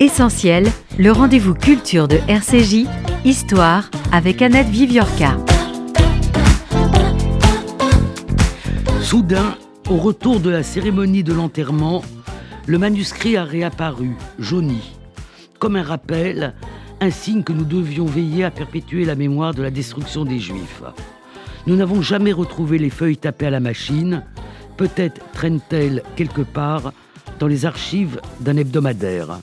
[0.00, 0.64] Essentiel,
[0.96, 2.86] le rendez-vous culture de RCJ,
[3.24, 5.36] Histoire, avec Annette Viviorca.
[9.02, 9.56] Soudain,
[9.90, 12.04] au retour de la cérémonie de l'enterrement,
[12.66, 14.94] le manuscrit a réapparu, jauni,
[15.58, 16.54] comme un rappel,
[17.00, 20.84] un signe que nous devions veiller à perpétuer la mémoire de la destruction des Juifs.
[21.66, 24.22] Nous n'avons jamais retrouvé les feuilles tapées à la machine,
[24.76, 26.92] peut-être traînent-elles quelque part
[27.40, 29.40] dans les archives d'un hebdomadaire.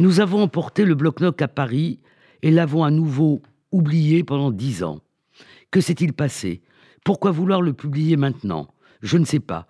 [0.00, 2.00] Nous avons emporté le bloc-notes à Paris
[2.40, 5.02] et l'avons à nouveau oublié pendant dix ans.
[5.70, 6.62] Que s'est-il passé?
[7.04, 8.68] Pourquoi vouloir le publier maintenant?
[9.02, 9.66] Je ne sais pas.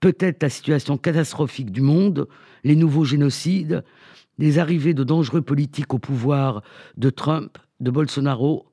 [0.00, 2.28] Peut-être la situation catastrophique du monde,
[2.64, 3.84] les nouveaux génocides,
[4.38, 6.62] les arrivées de dangereux politiques au pouvoir
[6.96, 8.64] de Trump, de Bolsonaro,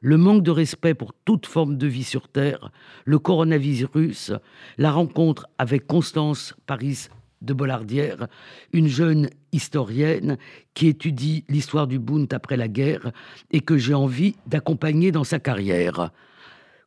[0.00, 2.72] le manque de respect pour toute forme de vie sur Terre,
[3.04, 4.32] le coronavirus,
[4.78, 7.06] la rencontre avec Constance Paris
[7.42, 8.28] de Bollardière,
[8.72, 10.38] une jeune historienne
[10.74, 13.12] qui étudie l'histoire du Bund après la guerre
[13.50, 16.10] et que j'ai envie d'accompagner dans sa carrière.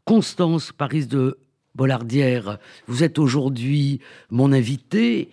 [0.06, 1.38] Constance Paris de
[1.76, 5.30] Bollardière, vous êtes aujourd'hui mon invitée.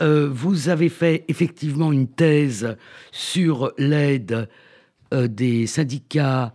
[0.00, 2.76] Euh, vous avez fait effectivement une thèse
[3.12, 4.48] sur l'aide
[5.12, 6.54] euh, des syndicats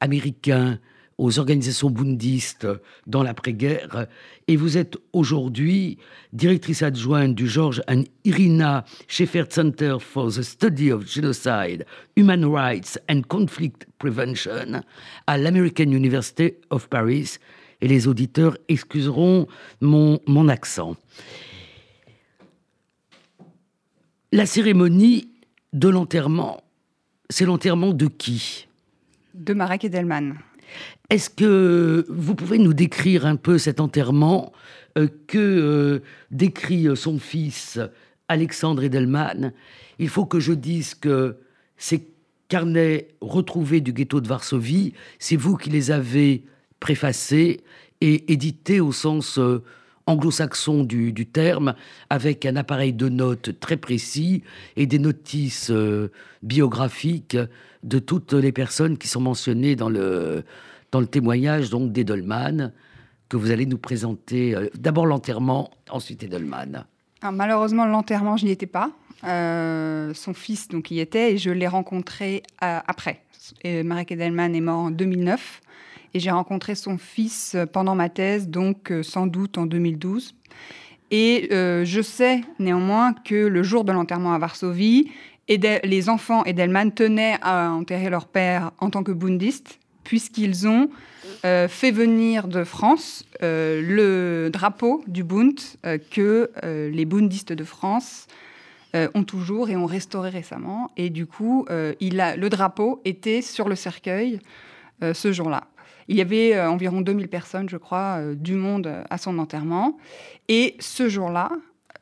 [0.00, 0.78] américains
[1.18, 2.66] aux organisations bundistes
[3.06, 4.06] dans l'après-guerre.
[4.46, 5.98] Et vous êtes aujourd'hui
[6.32, 11.84] directrice adjointe du George and Irina Sheffert Center for the Study of Genocide,
[12.16, 14.82] Human Rights and Conflict Prevention
[15.26, 17.38] à l'American University of Paris.
[17.80, 19.46] Et les auditeurs excuseront
[19.80, 20.96] mon, mon accent.
[24.32, 25.30] La cérémonie
[25.72, 26.60] de l'enterrement,
[27.30, 28.66] c'est l'enterrement de qui?
[29.34, 30.38] De Marek Edelman.
[31.10, 34.52] Est-ce que vous pouvez nous décrire un peu cet enterrement
[34.96, 37.80] euh, que euh, décrit euh, son fils
[38.28, 39.52] Alexandre Edelman?
[39.98, 41.36] Il faut que je dise que
[41.76, 42.08] ces
[42.48, 46.44] carnets retrouvés du ghetto de Varsovie, c'est vous qui les avez
[46.80, 47.60] préfacés
[48.00, 49.38] et édités au sens
[50.08, 51.74] anglo-saxon du, terme,
[52.10, 54.42] avec un appareil de notes très précis
[54.76, 55.72] et des notices
[56.42, 57.36] biographiques
[57.82, 60.44] de toutes les personnes qui sont mentionnées dans le,
[60.90, 62.72] dans le témoignage donc d'Edelman
[63.28, 64.54] que vous allez nous présenter.
[64.54, 66.84] Euh, d'abord l'enterrement, ensuite Edelman.
[67.32, 68.90] malheureusement, l'enterrement, je n'y étais pas.
[69.24, 73.22] Euh, son fils donc y était et je l'ai rencontré euh, après.
[73.64, 75.60] Marek Edelman est mort en 2009
[76.18, 80.34] et j'ai rencontré son fils pendant ma thèse, donc sans doute en 2012.
[81.12, 85.12] Et je sais néanmoins que le jour de l'enterrement à Varsovie,
[85.48, 90.88] les enfants Edelman tenaient à enterrer leur père en tant que bundiste puisqu'ils ont
[91.44, 97.64] euh, fait venir de France euh, le drapeau du Bund euh, que les bundistes de
[97.64, 98.26] France
[99.14, 100.90] ont toujours et ont restauré récemment.
[100.96, 101.66] Et du coup,
[102.00, 104.40] il a, le drapeau était sur le cercueil
[105.02, 105.68] ce jour-là.
[106.08, 109.98] Il y avait environ 2000 personnes, je crois, du monde à son enterrement.
[110.48, 111.50] Et ce jour-là,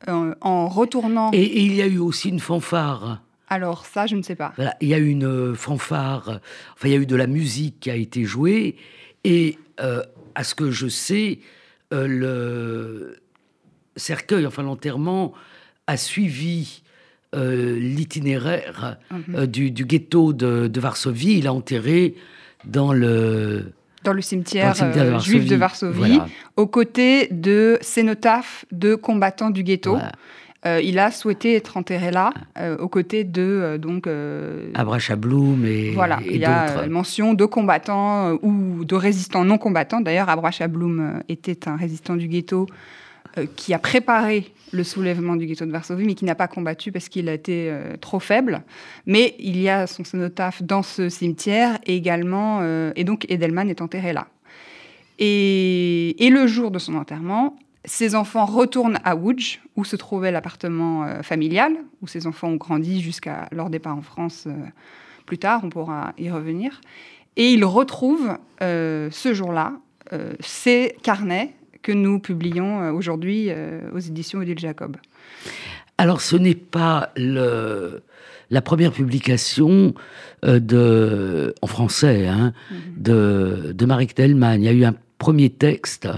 [0.07, 1.31] en retournant...
[1.33, 3.21] et il y a eu aussi une fanfare.
[3.49, 4.53] Alors ça, je ne sais pas.
[4.81, 6.41] il y a eu une euh, fanfare,
[6.75, 8.77] enfin il y a eu de la musique qui a été jouée,
[9.25, 10.03] et euh,
[10.35, 11.39] à ce que je sais,
[11.95, 13.17] euh, le
[13.95, 15.33] cercueil, enfin l'enterrement,
[15.87, 16.83] a suivi
[17.35, 19.47] l'itinéraire mhm.
[19.47, 21.37] du, ghetto de, Varsovie.
[21.37, 22.15] Il a enterré
[22.65, 23.73] dans le
[24.07, 24.75] dans le cimetière,
[25.21, 26.21] juif de Varsovie,
[26.57, 29.99] aux côtés de cénotaphes de combattants du ghetto.
[30.65, 34.09] Euh, il a souhaité être enterré là, euh, aux côtés de euh, donc.
[34.75, 36.19] Abracha Bloom et voilà.
[36.25, 40.01] il y a mention de combattants ou de résistants non combattants.
[40.01, 42.67] D'ailleurs, Abracha Bloom était un résistant du ghetto
[43.57, 47.09] qui a préparé le soulèvement du ghetto de Varsovie, mais qui n'a pas combattu parce
[47.09, 48.63] qu'il a été trop faible.
[49.07, 52.63] Mais il y a son cénotaphe dans ce cimetière et également,
[52.95, 54.27] et donc Edelman est enterré là.
[55.19, 61.05] Et, le jour de son enterrement, ses enfants retournent à Łódź, où se trouvait l'appartement
[61.05, 64.55] euh, familial, où ses enfants ont grandi jusqu'à leur départ en France euh,
[65.25, 66.81] plus tard, on pourra y revenir.
[67.37, 69.75] Et ils retrouvent euh, ce jour-là
[70.39, 71.53] ces carnets
[71.87, 73.49] que nous publions aujourd'hui
[73.95, 74.97] aux éditions Odile Jacob.
[75.99, 78.03] Alors ce n'est pas le,
[78.51, 79.95] la première publication
[80.43, 82.79] de, en français hein, mhm.
[82.97, 84.61] de, de Marie Delman.
[84.61, 86.09] Il y a eu un premier texte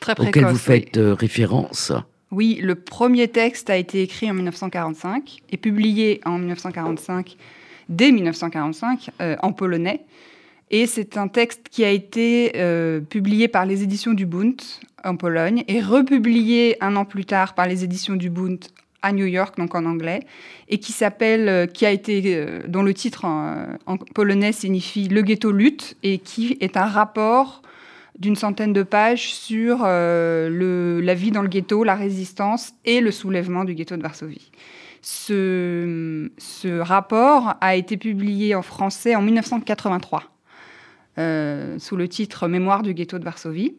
[0.00, 1.92] Très auquel vous faites euh, référence.
[2.30, 7.36] Oui, le premier texte a été écrit en 1945 et publié en 1945,
[7.88, 10.04] dès 1945, euh, en polonais.
[10.70, 14.60] Et c'est un texte qui a été euh, publié par les éditions du Bund
[15.02, 18.62] en Pologne et republié un an plus tard par les éditions du Bund
[19.00, 20.20] à New York, donc en anglais,
[20.68, 25.96] et qui s'appelle, qui a été, dont le titre en, polonais signifie Le ghetto lutte,
[26.02, 27.62] et qui est un rapport
[28.18, 33.62] d'une centaine de pages sur la vie dans le ghetto, la résistance et le soulèvement
[33.62, 34.50] du ghetto de Varsovie.
[35.00, 40.24] Ce rapport a été publié en français en 1983
[41.18, 43.74] sous le titre Mémoire du ghetto de Varsovie.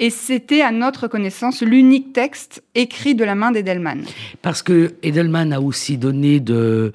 [0.00, 4.04] Et c'était, à notre connaissance, l'unique texte écrit de la main d'Edelman.
[4.42, 6.92] Parce que Edelman a aussi donné de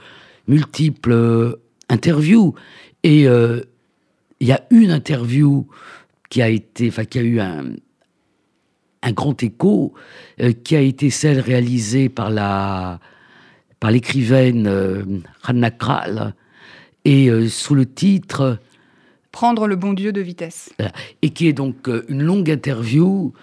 [0.48, 2.56] multiples euh, interviews.
[3.04, 3.62] Et euh,
[4.39, 5.68] il y a une interview
[6.30, 7.74] qui a été, qui a eu un,
[9.01, 9.94] un grand écho,
[10.39, 12.31] euh, qui a été celle réalisée par
[13.89, 15.04] l'écrivaine euh,
[15.44, 16.36] Hanna Kral,
[17.06, 18.59] et sous le titre
[19.33, 20.69] Prendre le bon Dieu de vitesse.
[21.24, 23.33] Et qui est donc euh, une longue interview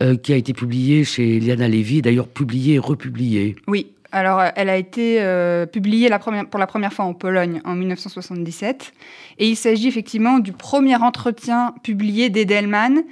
[0.00, 3.56] euh, qui a été publiée chez Liana Levy, d'ailleurs publiée et republiée.
[3.66, 5.20] Oui, alors, euh, elle a été
[5.72, 8.92] publiée la première, pour la première fois en Pologne en 1977.
[9.38, 13.02] Et il s'agit effectivement du premier entretien publié d'Edelman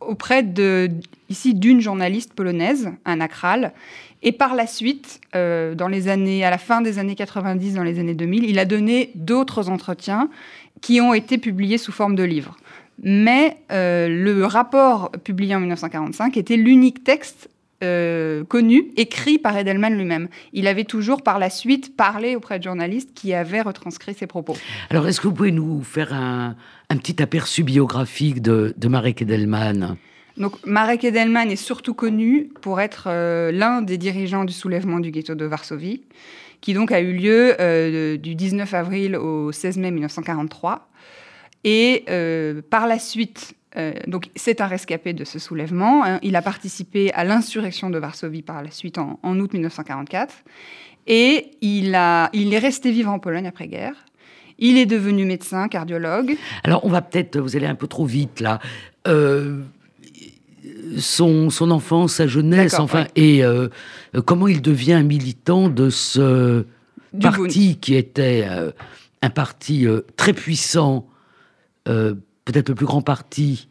[0.00, 0.88] auprès de,
[1.28, 3.74] ici d'une journaliste polonaise, Anna Kral.
[4.22, 7.98] Et par la suite, dans les années, à la fin des années 90, dans les
[7.98, 10.30] années 2000, il a donné d'autres entretiens
[10.82, 12.56] qui ont été publiés sous forme de livres.
[13.02, 17.48] Mais euh, le rapport publié en 1945 était l'unique texte
[17.82, 20.28] euh, connu, écrit par Edelman lui-même.
[20.52, 24.56] Il avait toujours par la suite parlé auprès de journalistes qui avaient retranscrit ses propos.
[24.90, 26.54] Alors, est-ce que vous pouvez nous faire un,
[26.90, 29.96] petit aperçu biographique de, Marek Edelman?
[30.36, 35.10] Donc, Marek Edelman est surtout connu pour être euh, l'un des dirigeants du soulèvement du
[35.10, 36.02] ghetto de Varsovie
[36.62, 40.88] qui donc a eu lieu euh, du 19 avril au 16 mai 1943.
[41.64, 46.04] Et euh, par la suite, euh, donc c'est un rescapé de ce soulèvement.
[46.04, 46.18] Hein.
[46.22, 50.34] il a participé à l'insurrection de Varsovie par la suite en, août 1944.
[51.08, 53.94] Et il, a, il est resté vivre en Pologne après-guerre.
[54.58, 56.36] Il est devenu médecin, cardiologue.
[56.62, 58.60] Alors, on va peut-être, vous allez un peu trop vite là
[60.98, 63.68] son, son enfance, sa jeunesse, enfin, et euh,
[64.24, 66.64] comment il devient un militant de ce
[67.20, 68.72] parti qui était euh,
[69.22, 71.06] un parti euh, très puissant,
[71.84, 73.68] peut-être le plus grand parti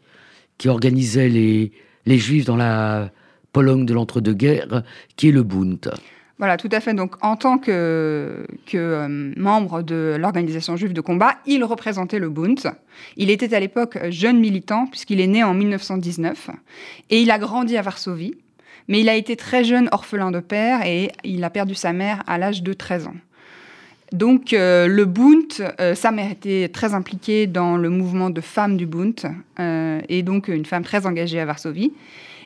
[0.58, 1.72] qui organisait les,
[2.04, 3.10] les Juifs dans la
[3.52, 4.82] Pologne de l'entre-deux-guerres,
[5.16, 5.90] qui est le Bund.
[6.38, 6.94] Voilà, tout à fait.
[6.94, 12.58] Donc, en tant que, euh, membre de l'organisation juive de combat, il représentait le Bund.
[13.16, 16.50] Il était à l'époque jeune militant, puisqu'il est né en 1919,
[17.10, 18.34] et il a grandi à Varsovie.
[18.88, 22.24] Mais il a été très jeune orphelin de père et il a perdu sa mère
[22.26, 23.14] à l'âge de 13 ans.
[24.10, 25.44] Donc euh, le Bund,
[25.80, 29.14] euh, sa mère était très impliquée dans le mouvement de femmes du Bund,
[30.08, 31.92] et donc une femme très engagée à Varsovie.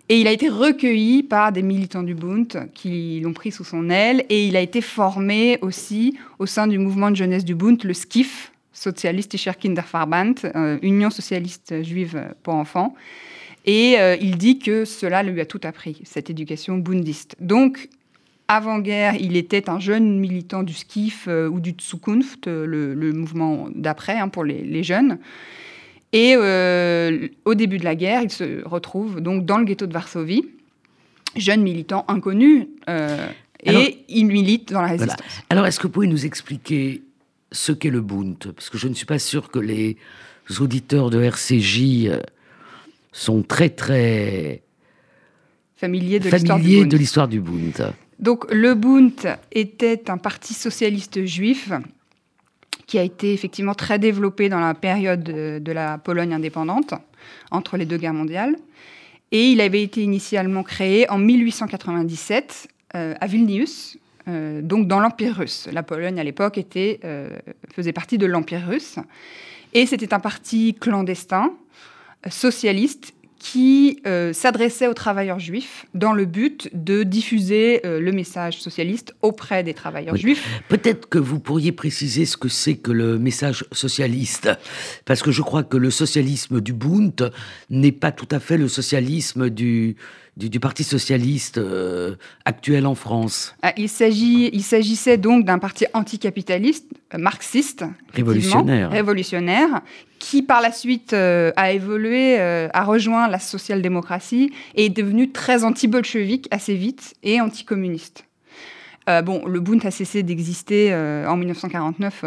[0.08, 3.90] Et il a été recueilli par des militants du Bund qui l'ont pris sous son
[3.90, 4.24] aile.
[4.28, 7.92] Et il a été formé aussi au sein du mouvement de jeunesse du Bund, le
[7.94, 12.94] SKIF, Sozialistischer Kinderverband, euh, Union socialiste juive pour enfants.
[13.64, 17.34] Et euh, il dit que cela lui a tout appris, cette éducation bundiste.
[17.40, 17.88] Donc,
[18.46, 24.18] avant-guerre, il était un jeune militant du SKIF euh, ou du Zukunft, le, mouvement d'après
[24.18, 25.18] hein, pour les, les jeunes.
[26.12, 29.92] Et euh, au début de la guerre, il se retrouve donc dans le ghetto de
[29.92, 30.44] Varsovie,
[31.36, 33.28] jeune militant inconnu, euh,
[33.64, 35.18] et il milite dans la résistance.
[35.50, 37.02] Alors, est-ce que vous pouvez nous expliquer
[37.50, 38.52] ce qu'est le Bund?
[38.54, 39.96] Parce que je ne suis pas sûr que les
[40.60, 42.20] auditeurs de RCJ euh,
[43.12, 44.62] sont très, très
[45.76, 46.28] familiers de
[46.96, 47.92] l'histoire du, du Bund.
[48.18, 51.72] Donc, le Bund était un parti socialiste juif
[52.86, 56.94] qui a été effectivement très développé dans la période de, la Pologne indépendante,
[57.50, 58.56] entre les deux guerres mondiales.
[59.32, 65.36] Et il avait été initialement créé en 1897 euh, à Vilnius, euh, donc dans l'Empire
[65.36, 65.68] russe.
[65.72, 67.38] La Pologne à l'époque euh,
[67.74, 68.98] faisait partie de l'Empire russe.
[69.72, 71.52] Et c'était un parti clandestin,
[72.28, 78.60] socialiste, qui euh, s'adressait aux travailleurs juifs dans le but de diffuser euh, le message
[78.60, 80.46] socialiste auprès des travailleurs juifs.
[80.68, 84.50] Peut-être que vous pourriez préciser ce que c'est que le message socialiste,
[85.04, 87.30] parce que je crois que le socialisme du Bund
[87.70, 89.96] n'est pas tout à fait le socialisme du,
[90.36, 93.54] du, Parti socialiste euh, actuel en France.
[93.62, 98.90] Ah, il, il s'agissait donc d'un parti anticapitaliste, euh, marxiste, révolutionnaire.
[98.90, 99.80] révolutionnaire,
[100.18, 105.64] qui par la suite euh, a évolué, a rejoint la social-démocratie et est devenu très
[105.64, 108.24] anti-bolchevique assez vite et anticommuniste.
[109.24, 112.24] bon, le Bund a cessé d'exister en 1949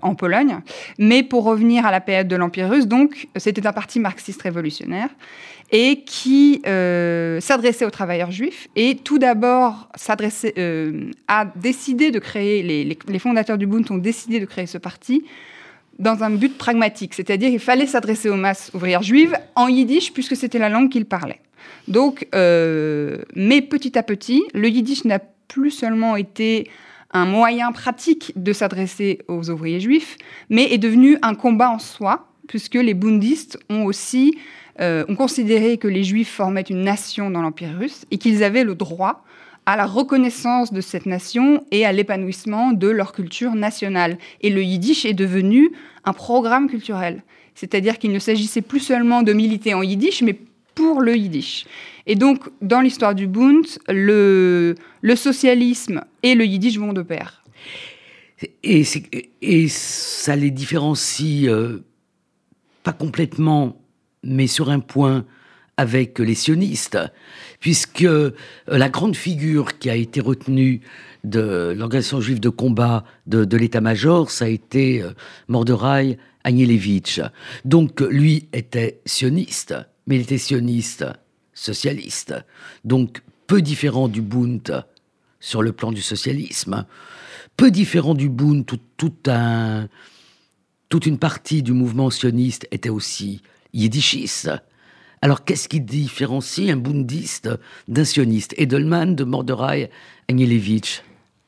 [0.00, 0.60] en Pologne,
[0.98, 5.10] mais pour revenir à la période de l'Empire russe, donc c'était un parti marxiste révolutionnaire
[5.76, 9.88] et qui euh, s'adressait aux travailleurs juifs et tout d'abord
[10.56, 14.78] euh, a décidé de créer, les, les, fondateurs du Bund ont décidé de créer ce
[14.78, 15.24] parti
[15.98, 20.36] dans un but pragmatique, c'est-à-dire qu'il fallait s'adresser aux masses ouvrières juives en yiddish puisque
[20.36, 21.40] c'était la langue qu'ils parlaient.
[21.88, 26.70] Donc, euh, mais petit à petit, le yiddish n'a plus seulement été
[27.10, 30.18] un moyen pratique de s'adresser aux ouvriers juifs,
[30.50, 34.36] mais est devenu un combat en soi, puisque les bundistes ont aussi
[34.80, 38.64] euh, ont considéré que les juifs formaient une nation dans l'Empire russe et qu'ils avaient
[38.64, 39.24] le droit
[39.66, 44.18] à la reconnaissance de cette nation et à l'épanouissement de leur culture nationale.
[44.40, 45.70] Et le yiddish est devenu
[46.04, 47.22] un programme culturel.
[47.54, 50.38] C'est-à-dire qu'il ne s'agissait plus seulement de militer en yiddish, mais
[50.74, 51.66] pour le yiddish.
[52.06, 54.74] Et donc, dans l'histoire du Bund, le,
[55.14, 57.44] socialisme et le yiddish vont de pair.
[58.62, 58.84] Et,
[59.40, 61.84] et ça les différencie euh,
[62.82, 63.80] pas complètement,
[64.24, 65.24] mais sur un point
[65.76, 66.98] avec les sionistes,
[67.60, 68.30] puisque euh,
[68.68, 70.80] la grande figure qui a été retenue
[71.24, 75.10] de l'organisation juive de combat de, l'état-major, ça a été euh,
[75.48, 77.20] Mordechai Anielewitsch.
[77.64, 79.74] Donc lui était sioniste,
[80.06, 81.04] mais il était sioniste
[81.54, 82.34] socialiste,
[82.84, 84.84] donc peu différent du Bund
[85.40, 86.86] sur le plan du socialisme,
[87.56, 89.28] peu différent du Bund, tout, toute
[91.06, 93.42] une partie du mouvement sioniste était aussi
[93.74, 94.50] yiddishiste.
[95.20, 97.50] Alors qu'est-ce qui différencie un bundiste
[97.88, 98.54] d'un sioniste?
[98.56, 99.90] Edelman de Mordechai
[100.28, 101.02] Anielewitsch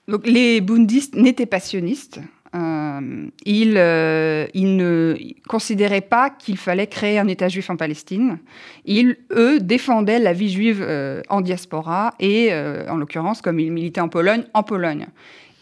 [0.08, 2.20] Donc, Les bundistes n'étaient pas sionistes.
[2.54, 5.14] Euh, ils, euh, ne
[5.46, 8.38] considéraient pas qu'il fallait créer un État juif en Palestine.
[8.84, 12.52] Ils, eux, défendaient la vie juive euh, en diaspora et,
[12.88, 15.06] en l'occurrence, comme ils militaient en Pologne, en Pologne.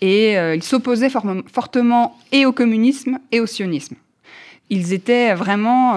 [0.00, 3.96] Et ils s'opposaient fortement et au communisme et au sionisme.
[4.74, 5.94] Ils étaient vraiment,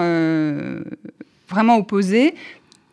[1.49, 2.33] vraiment opposés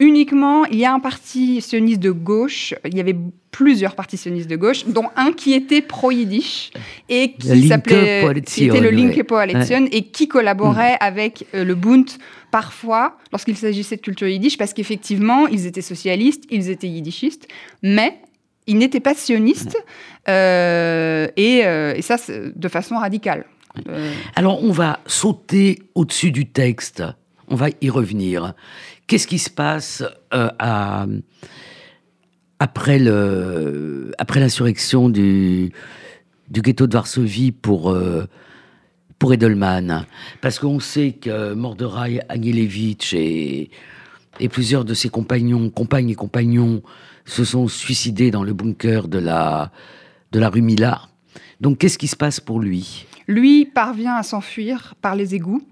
[0.00, 3.17] uniquement, il y a un parti sioniste de gauche, il y avait
[3.50, 6.73] plusieurs partis sionistes de gauche, dont un qui était pro-yiddish
[7.09, 10.99] et qui s'appelait était le Linke Coalition et qui collaborait mm.
[11.00, 12.11] avec euh, le Bund
[12.50, 17.47] parfois lorsqu'il s'agissait de culture yiddish parce qu'effectivement, ils étaient socialistes, ils étaient yiddishistes,
[17.83, 18.19] mais
[18.67, 19.76] ils n'étaient pas sionistes
[20.29, 23.45] euh, et, euh, et, ça de façon radicale.
[24.35, 27.02] Alors on va sauter au-dessus du texte,
[27.49, 28.54] on va y revenir.
[29.07, 30.02] Qu'est-ce qui se passe
[30.33, 31.21] euh,
[32.59, 35.73] après l'insurrection du,
[36.50, 38.26] ghetto de Varsovie pour, euh,
[39.19, 40.07] pour Edelman?
[40.40, 43.71] Parce qu'on sait que Mordechai Anielewicz et,
[44.40, 46.83] et plusieurs de ses compagnons, compagnes et compagnons
[47.26, 49.73] se sont suicidés dans le bunker de la,
[50.33, 51.02] de la rue Mila.
[51.61, 53.07] Donc qu'est-ce qui se passe pour lui?
[53.26, 55.62] Lui parvient à s'enfuir par les égouts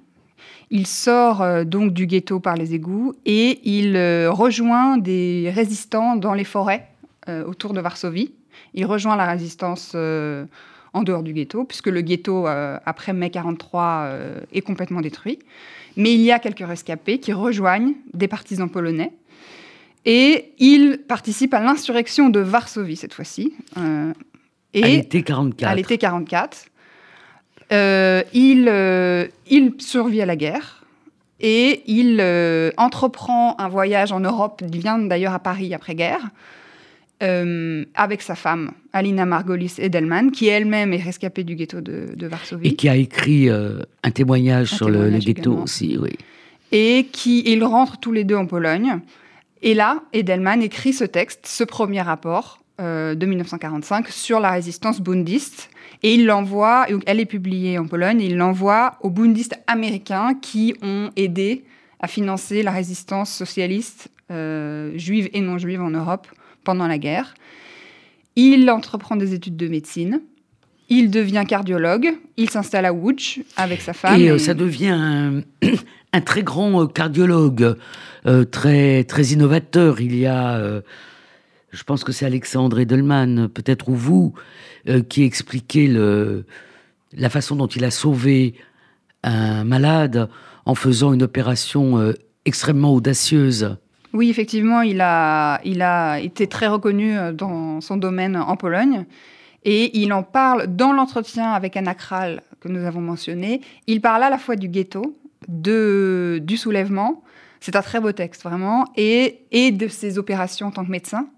[0.75, 6.17] il sort euh, donc du ghetto par les égouts et il euh, rejoint des résistants
[6.17, 6.89] dans les forêts
[7.29, 8.33] euh, autour de Varsovie.
[8.73, 14.09] Il rejoint la résistance en dehors du ghetto, puisque le ghetto, après mai 43,
[14.53, 15.39] est complètement détruit.
[15.97, 19.13] Mais il y a quelques rescapés qui rejoignent des partisans polonais.
[20.07, 23.53] Et il participe à l'insurrection de Varsovie cette fois-ci.
[24.73, 25.71] et à l'été 44.
[25.71, 26.72] À l'été 44.
[27.73, 30.85] Euh, il, euh, il survit à la guerre
[31.41, 34.63] et il euh, entreprend un voyage en Europe.
[34.67, 36.21] Il vient d'ailleurs à Paris après-guerre.
[37.95, 42.69] avec sa femme, Alina Margolis Edelman, qui elle-même est rescapée du ghetto de, Varsovie.
[42.69, 46.11] Et qui a écrit un témoignage sur le, ghetto aussi, oui.
[46.73, 48.99] Et qui, ils rentrent tous les deux en Pologne.
[49.63, 55.71] Et là, Edelman écrit ce texte, ce premier rapport de 1945 sur la résistance bundiste
[56.03, 61.11] et il l'envoie, elle est publiée en Pologne, il l'envoie aux bundistes américains qui ont
[61.17, 61.65] aidé
[62.01, 66.27] à financer la résistance socialiste euh, juive et non juive en Europe
[66.65, 67.35] pendant la guerre.
[68.35, 70.21] Il entreprend des études de médecine.
[70.89, 72.15] Il devient cardiologue.
[72.37, 74.21] Il s'installe à Łódź avec sa femme.
[74.21, 75.43] Et, euh, ça devient
[76.13, 77.77] un, très grand euh, cardiologue,
[78.51, 80.01] très, très innovateur.
[80.01, 80.83] Il y a
[81.73, 84.35] je pense que c'est Alexandre Edelman, peut-être ou vous,
[84.89, 85.89] euh, qui expliquait
[87.13, 88.55] la façon dont il a sauvé
[89.23, 90.29] un malade
[90.67, 92.13] en faisant une opération euh,
[92.45, 93.77] extrêmement audacieuse.
[94.13, 95.61] Oui, effectivement, il a,
[96.21, 99.07] été très reconnu euh, dans son domaine en Pologne.
[99.65, 103.61] Et il en parle dans l'entretien avec Anna Kral que nous avons mentionné.
[103.87, 105.17] Il parle à la fois du ghetto,
[105.49, 107.23] du soulèvement,
[107.61, 111.29] c'est un très beau texte vraiment, et de ses opérations en tant que médecin.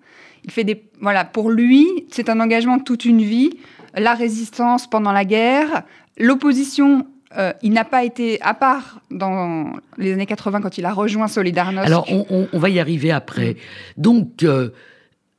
[0.45, 3.51] Il fait des voilà pour lui, c'est un engagement de toute une vie.
[3.97, 5.85] La résistance pendant la guerre,
[6.19, 10.93] l'opposition euh, il n'a pas été, à part dans les années 80 quand il a
[10.93, 11.87] rejoint Solidarność.
[11.87, 13.57] Alors, on, va y arriver après.
[13.97, 14.71] Donc, euh,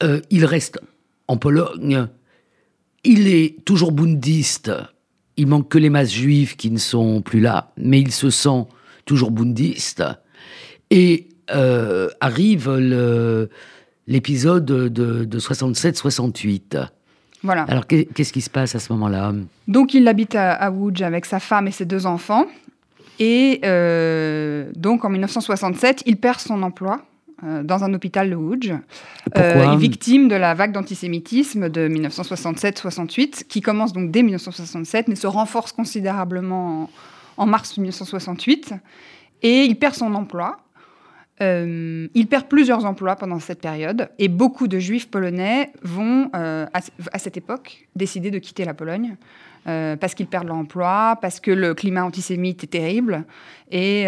[0.04, 0.80] euh, il reste
[1.28, 2.08] en Pologne.
[3.04, 4.72] Il est toujours bundiste.
[5.38, 8.66] Il manque que les masses juives qui ne sont plus là, mais il se sent
[9.06, 10.04] toujours bundiste.
[10.92, 11.30] Et
[12.20, 12.70] arrive
[14.08, 16.90] l'épisode de, de 67-68.
[17.48, 19.34] Alors, qu'est-ce qui se passe à ce moment-là?
[19.68, 20.72] Donc, il habite à, à
[21.02, 22.46] avec sa femme et ses deux enfants.
[23.20, 27.02] Et euh, donc, en 1967, il perd son emploi
[27.44, 28.74] euh, dans un hôpital de Łódź.
[29.38, 35.28] Euh, victime de la vague d'antisémitisme de 1967-68, qui commence donc dès 1967, mais se
[35.28, 36.90] renforce considérablement
[37.38, 38.74] en, en mars 1968.
[39.44, 40.58] Et il perd son emploi.
[41.42, 46.66] Euh, il perd plusieurs emplois pendant cette période et beaucoup de juifs polonais vont, euh,
[46.74, 49.18] à, cette époque, décider de quitter la Pologne
[49.68, 53.26] euh, parce qu'ils perdent leur emploi, parce que le climat antisémite est terrible.
[53.70, 54.04] Et,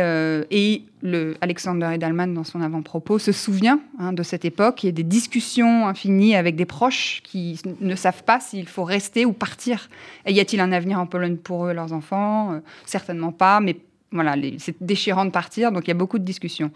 [0.52, 5.04] et le Alexander Edelman, dans son avant-propos, se souvient hein, de cette époque et des
[5.04, 9.90] discussions infinies avec des proches qui ne savent pas s'il faut rester ou partir.
[10.28, 12.62] Et y a-t-il un avenir en Pologne pour eux, leurs enfants?
[12.86, 13.78] Certainement pas, mais
[14.12, 16.72] voilà, c'est déchirant de partir, donc il y a beaucoup de discussions.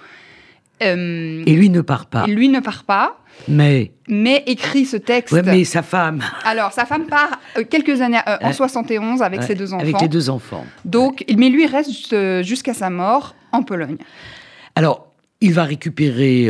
[0.81, 2.25] Euh, et lui ne part pas.
[2.27, 3.17] lui ne part pas.
[3.47, 3.91] Mais.
[4.07, 5.33] Mais écrit ce texte.
[5.33, 6.21] Ouais, mais sa femme.
[6.43, 9.81] Alors, sa femme part euh, quelques années euh, en 71 avec ses deux enfants.
[9.81, 10.65] Avec les deux enfants.
[10.85, 13.97] Donc, mais lui reste jusqu'à sa mort en Pologne.
[14.75, 16.49] Alors, il va récupérer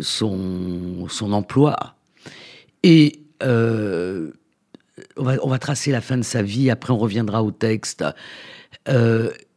[0.00, 1.94] son, son emploi
[2.82, 4.32] et on,
[5.18, 6.70] va, on va tracer la fin de sa vie.
[6.70, 8.04] Après, on reviendra au texte.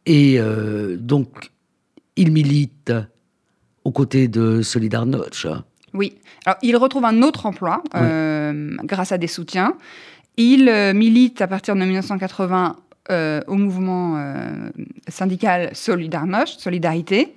[0.06, 0.40] et
[0.98, 1.50] donc,
[2.16, 2.92] il milite
[3.84, 5.46] aux côtés de Solidarność.
[5.94, 6.14] Oui.
[6.46, 9.74] Alors, il retrouve un autre emploi euh, grâce à des soutiens.
[10.36, 12.76] Il euh, milite à partir de 1980
[13.10, 14.22] euh, au mouvement
[15.08, 17.34] syndical Solidarność, Solidarité.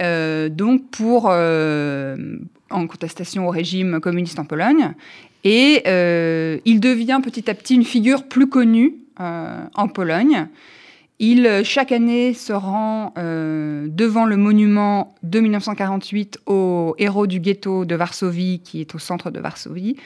[0.00, 4.94] donc pour en contestation au régime communiste en Pologne
[5.44, 5.82] et
[6.64, 10.48] il devient petit à petit une figure plus connue en Pologne
[11.30, 17.40] il, euh, chaque année, se rend euh, devant le monument de 1948 aux héros du
[17.40, 19.96] ghetto de Varsovie, qui est au centre de Varsovie,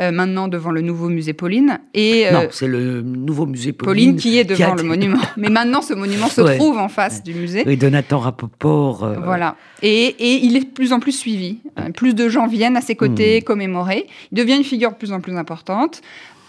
[0.00, 1.78] euh, maintenant devant le nouveau musée Pauline.
[1.92, 4.16] Et, non, c'est le nouveau musée Pauline.
[4.16, 5.20] qui est devant le monument.
[5.36, 7.64] Mais maintenant, ce monument se trouve en face du musée.
[7.66, 9.06] Oui, Donatan Rapoport.
[9.22, 9.56] Voilà.
[9.82, 11.58] Et, et, il est de plus en plus suivi.
[11.94, 13.44] plus de gens viennent à ses côtés, hmm.
[13.44, 14.06] commémorer.
[14.30, 16.00] Il devient une figure de plus en plus importante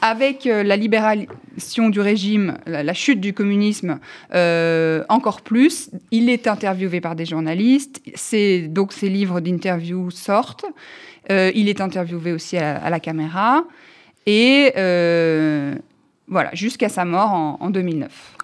[0.04, 4.00] avec euh, la libération du régime, la, chute du communisme,
[4.36, 5.90] euh, encore plus.
[6.12, 8.02] Il est interviewé par des journalistes.
[8.68, 10.66] donc ses livres d'interview sortent.
[11.32, 13.64] Euh, il est interviewé aussi à, la caméra.
[14.26, 14.74] Et
[16.28, 18.36] voilà, jusqu'à sa mort en, en 2009.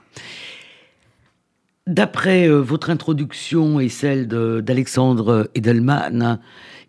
[1.88, 6.40] D'après votre introduction et celle d'Alexandre Edelman,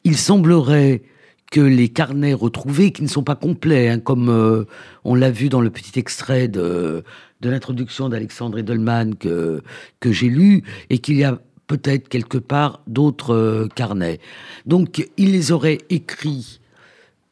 [0.04, 1.02] il semblerait
[1.50, 4.64] que les carnets retrouvés, qui ne sont pas complets, hein, comme euh,
[5.04, 7.02] on l'a vu dans le petit extrait de,
[7.42, 9.62] l'introduction d'Alexandre Edelman que,
[9.98, 14.20] que j'ai lu, et qu'il y a peut-être quelque part d'autres euh, carnets.
[14.64, 16.60] Donc il les aurait écrits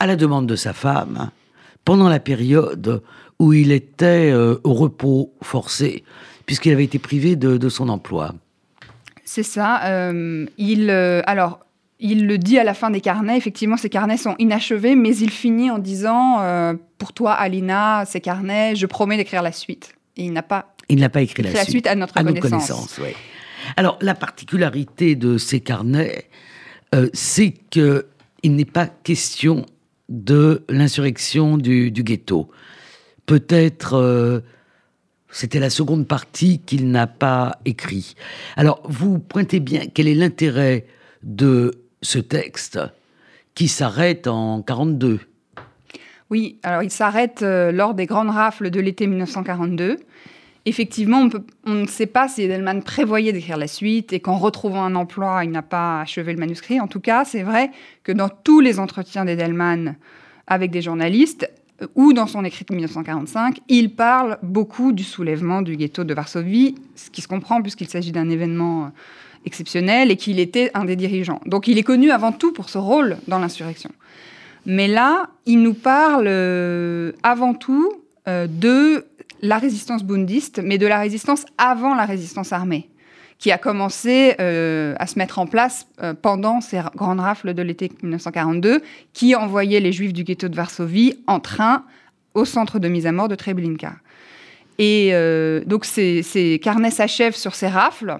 [0.00, 1.30] à la demande de sa femme,
[1.84, 3.02] pendant la période
[3.38, 6.02] où il était euh, au repos forcé,
[6.44, 8.34] puisqu'il avait été privé de son emploi.
[9.24, 10.10] C'est ça.
[10.56, 11.60] il, alors,
[12.00, 13.36] il le dit à la fin des carnets.
[13.36, 18.20] Effectivement, ces carnets sont inachevés, mais il finit en disant euh, Pour toi, Alina, ces
[18.20, 19.94] carnets, je promets d'écrire la suite.
[20.16, 20.74] Et il n'a pas.
[20.88, 21.86] Il n'a pas écrit, la, suite.
[21.86, 23.00] à notre connaissance.
[23.76, 26.24] Alors, la particularité de ces carnets,
[26.94, 28.04] euh, c'est qu'il
[28.44, 29.66] n'est pas question
[30.08, 32.50] de l'insurrection du, ghetto.
[33.26, 33.94] Peut-être.
[33.94, 34.40] Euh,
[35.30, 38.14] c'était la seconde partie qu'il n'a pas écrit.
[38.56, 40.86] Alors, vous pointez bien quel est l'intérêt
[41.22, 42.78] de ce texte
[43.54, 45.20] qui s'arrête en 42.
[46.30, 49.96] Oui, alors il s'arrête euh, lors des grandes rafles de l'été 1942.
[50.66, 51.30] Effectivement, on,
[51.64, 55.44] on, ne sait pas si Edelman prévoyait d'écrire la suite et qu'en retrouvant un emploi,
[55.44, 56.80] il n'a pas achevé le manuscrit.
[56.80, 57.70] En tout cas, c'est vrai
[58.04, 59.96] que dans tous les entretiens d'Edelman
[60.46, 65.62] avec des journalistes, euh, ou dans son écrit de 1945, il parle beaucoup du soulèvement
[65.62, 68.92] du ghetto de Varsovie, ce qui se comprend puisqu'il s'agit d'un événement
[69.44, 71.40] exceptionnel et qu'il était un des dirigeants.
[71.46, 73.90] Donc il est connu avant tout pour ce rôle dans l'insurrection.
[74.68, 77.90] Mais là, il nous parle euh, avant tout
[78.28, 79.06] euh, de
[79.40, 82.90] la résistance bundiste, mais de la résistance avant la résistance armée,
[83.38, 85.86] qui a commencé euh, à se mettre en place
[86.20, 88.82] pendant ces grandes rafles de l'été 1942,
[89.14, 91.84] qui envoyaient les juifs du ghetto de Varsovie en train
[92.34, 93.94] au centre de mise à mort de Treblinka.
[94.78, 95.12] Et
[95.66, 98.18] donc, ces carnets s'achèvent sur ces rafles.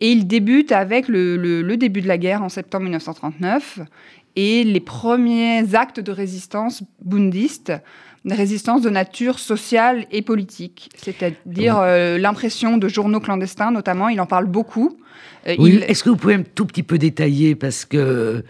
[0.00, 3.80] Et il débute avec le, début de la guerre en septembre 1939
[4.36, 7.72] et les premiers actes de résistance bundiste,
[8.24, 14.20] une résistance de nature sociale et politique, c'est-à-dire euh, l'impression de journaux clandestins notamment, il
[14.20, 14.98] en parle beaucoup.
[15.46, 18.44] Euh, oui, Est-ce que vous pouvez un tout petit peu détailler parce que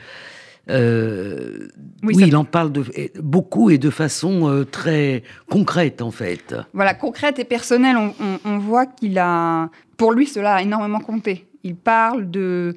[0.71, 1.69] euh,
[2.03, 2.85] oui, il en parle de,
[3.21, 6.55] beaucoup et de façon très concrète en fait.
[6.73, 7.97] Voilà, concrète et personnelle.
[8.45, 11.47] on voit qu'il a, pour lui, cela a énormément compté.
[11.63, 12.75] Il parle de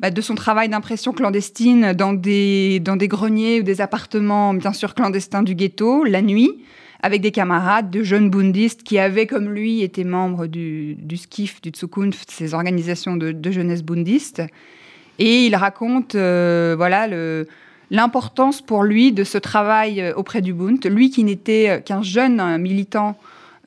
[0.00, 4.72] bah, de son travail d'impression clandestine dans des, dans des greniers ou des appartements, bien
[4.72, 6.52] sûr, clandestins du ghetto, la nuit,
[7.02, 11.60] avec des camarades de jeunes bundistes qui avaient, comme lui, été membres du, du SKIF,
[11.60, 14.42] du Zukunft, ces organisations de, jeunesse bundiste.
[15.18, 17.08] Et il raconte euh, voilà,
[17.90, 20.84] l'importance pour lui de ce travail euh, auprès du Bund.
[20.86, 23.18] Lui qui n'était qu'un jeune militant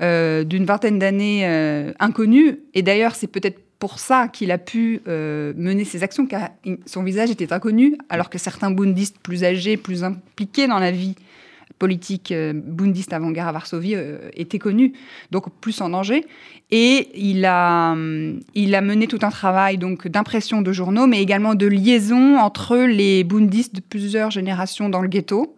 [0.02, 1.46] euh, d'une vingtaine d'années
[2.00, 6.52] inconnu, et d'ailleurs c'est peut-être pour ça qu'il a pu euh, mener ses actions, car
[6.86, 11.16] son visage était inconnu, alors que certains bundistes plus âgés, plus impliqués dans la vie
[11.82, 14.94] politique euh, bundiste avant-guerre à Varsovie euh, étaient connus,
[15.32, 16.28] donc plus en danger.
[16.70, 17.96] Et il a,
[18.54, 22.78] il a mené tout un travail donc d'impression de journaux, mais également de liaison entre
[22.78, 25.56] les bundistes de plusieurs générations dans le ghetto.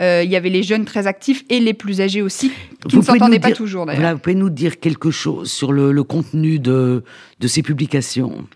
[0.00, 2.52] Euh, il y avait les jeunes très actifs et les plus âgés aussi,
[2.88, 4.12] qui ne s'entendaient pas toujours d'ailleurs.
[4.12, 7.02] vous pouvez nous dire quelque chose sur le, contenu de,
[7.40, 8.46] de, ces publications?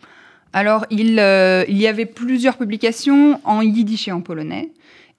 [0.53, 4.71] Alors, il, euh, il, y avait plusieurs publications en yiddish et en polonais,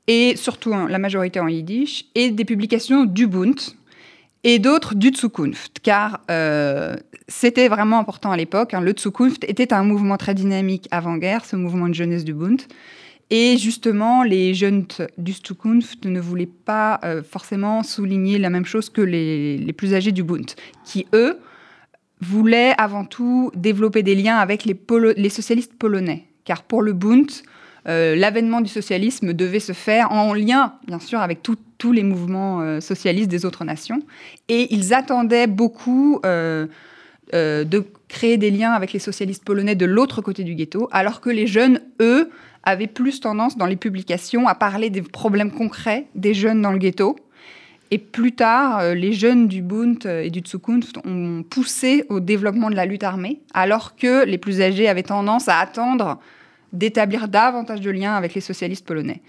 [0.08, 3.60] et surtout hein, la majorité en yiddish, et des publications du Bund
[4.44, 6.96] et d'autres du Zukunft, car euh,
[7.28, 8.74] c'était vraiment important à l'époque.
[8.74, 8.82] Hein.
[8.82, 12.62] Le Zukunft était un mouvement très dynamique avant-guerre, ce mouvement de jeunesse du Bund.
[13.30, 14.86] Et justement, les jeunes
[15.18, 20.12] du Zukunft ne voulaient pas euh, forcément souligner la même chose que les, plus âgés
[20.12, 20.52] du Bund,
[20.84, 21.40] qui, eux,
[22.20, 24.78] voulaient avant tout développer des liens avec les,
[25.16, 26.26] les socialistes polonais.
[26.44, 27.30] Car pour le Bund,
[27.88, 32.62] euh, l'avènement du socialisme devait se faire en lien, bien sûr, avec tous les mouvements
[32.62, 34.02] euh, socialistes des autres nations.
[34.50, 40.44] Et ils attendaient beaucoup de créer des liens avec les socialistes polonais de l'autre côté
[40.44, 42.30] du ghetto, alors que les jeunes, eux,
[42.64, 46.78] avait plus tendance dans les publications à parler des problèmes concrets des jeunes dans le
[46.78, 47.16] ghetto.
[47.94, 52.70] Et plus tard, euh, les jeunes du Bund et du Zukunft ont poussé au développement
[52.70, 56.20] de la lutte armée, alors que les plus âgés avaient tendance à attendre
[56.74, 59.22] d'établir davantage de liens avec les socialistes polonais.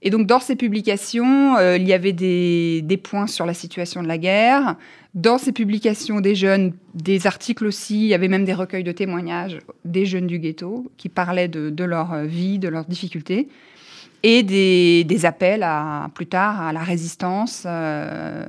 [0.00, 4.08] Et donc, dans ces publications, euh, il y avait des, points sur la situation de
[4.08, 4.76] la guerre.
[5.14, 8.92] Dans ces publications des jeunes, des articles aussi, il y avait même des recueils de
[8.92, 13.48] témoignages des jeunes du ghetto qui parlaient de, leur vie, de leurs difficultés.
[14.24, 18.44] Et des, appels à, plus tard à la résistance, euh,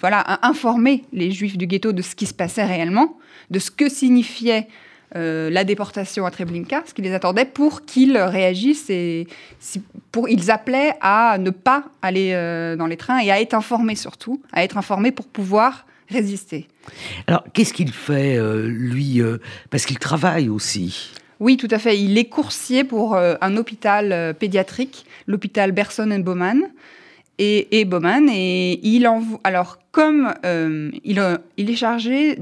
[0.00, 3.16] voilà, à informer les juifs du ghetto de ce qui se passait réellement,
[3.50, 4.68] de ce que signifiait
[5.16, 9.26] euh, la déportation à Treblinka, ce qui les attendait pour qu'ils réagissent et
[10.12, 13.96] pour, ils appelaient à ne pas aller euh, dans les trains et à être informés
[13.96, 16.68] surtout, à être informés pour pouvoir résister.
[17.26, 19.20] Alors, qu'est-ce qu'il fait, euh, lui
[19.70, 21.12] Parce qu'il travaille aussi.
[21.40, 21.98] Oui, tout à fait.
[21.98, 26.68] Il est coursier pour un hôpital pédiatrique, l'hôpital Berson Baumann
[27.40, 28.28] et, et Baumann.
[28.28, 29.40] Et il envoie.
[29.42, 31.20] Alors, comme euh, il,
[31.56, 32.36] il, est chargé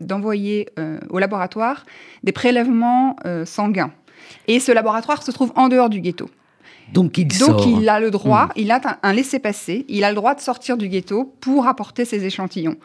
[0.00, 1.84] d'envoyer euh, au laboratoire
[2.22, 3.92] des prélèvements euh, sanguins.
[4.46, 6.30] Et ce laboratoire se trouve en dehors du ghetto.
[6.92, 8.52] Donc il, Donc il a le droit, hmm.
[8.56, 12.24] il a un, laissez-passer, il a le droit de sortir du ghetto pour apporter ses
[12.24, 12.76] échantillons.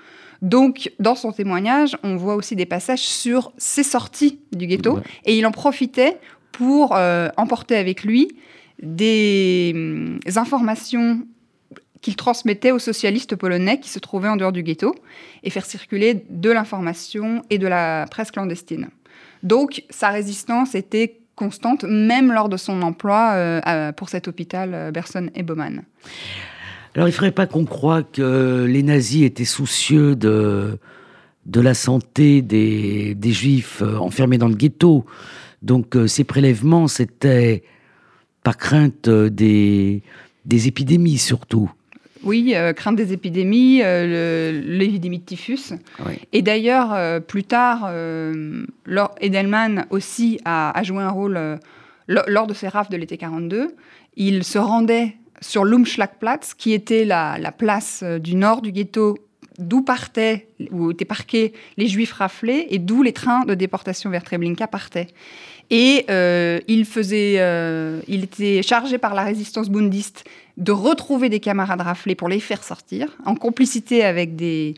[0.42, 5.38] Donc, dans son témoignage, on voit aussi des passages sur ses sorties du ghetto, et
[5.38, 6.18] il en profitait
[6.54, 6.98] pour
[7.36, 8.30] emporter avec lui
[8.82, 11.22] des hum, informations
[12.02, 14.96] qu'il transmettait aux socialistes polonais qui se trouvaient en dehors du ghetto
[15.44, 18.90] et faire circuler de l'information et de la presse clandestine.
[19.44, 24.92] Donc sa résistance était constante, même lors de son emploi euh, pour cet hôpital euh,
[24.92, 25.84] Berson et Baumann.
[26.96, 30.78] Alors il ne faudrait pas qu'on croie que les nazis étaient soucieux de,
[31.46, 35.06] de la santé des, des juifs euh, enfermés dans le ghetto.
[35.62, 37.64] Donc ces prélèvements, c'était
[38.50, 40.02] par crainte des,
[40.46, 41.70] des épidémies surtout.
[42.24, 45.74] Oui, euh, crainte des épidémies, euh, l'épidémie de typhus.
[46.34, 47.92] Et d'ailleurs, euh, plus tard,
[48.88, 51.60] Lord Edelman aussi a, joué un rôle
[52.08, 53.76] lors de ses rafles de l'été 42.
[54.16, 59.16] Il se rendait sur l'Umschlagplatz, qui était la, la, place du nord du ghetto
[59.60, 64.24] d'où partaient, où étaient parqués les juifs raflés et d'où les trains de déportation vers
[64.24, 65.08] Treblinka partaient.
[65.72, 66.06] Et
[66.68, 67.36] il, faisait,
[68.08, 70.24] il était chargé par la résistance bundiste
[70.58, 74.74] de retrouver des camarades raflés pour les faire sortir, en complicité avec des,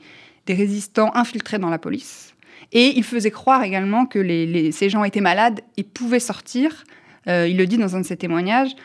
[0.46, 2.36] des résistants infiltrés dans la police.
[2.74, 6.84] Et il faisait croire également que les, ces gens étaient malades et pouvaient sortir.
[7.26, 8.76] il le dit dans un de ses témoignages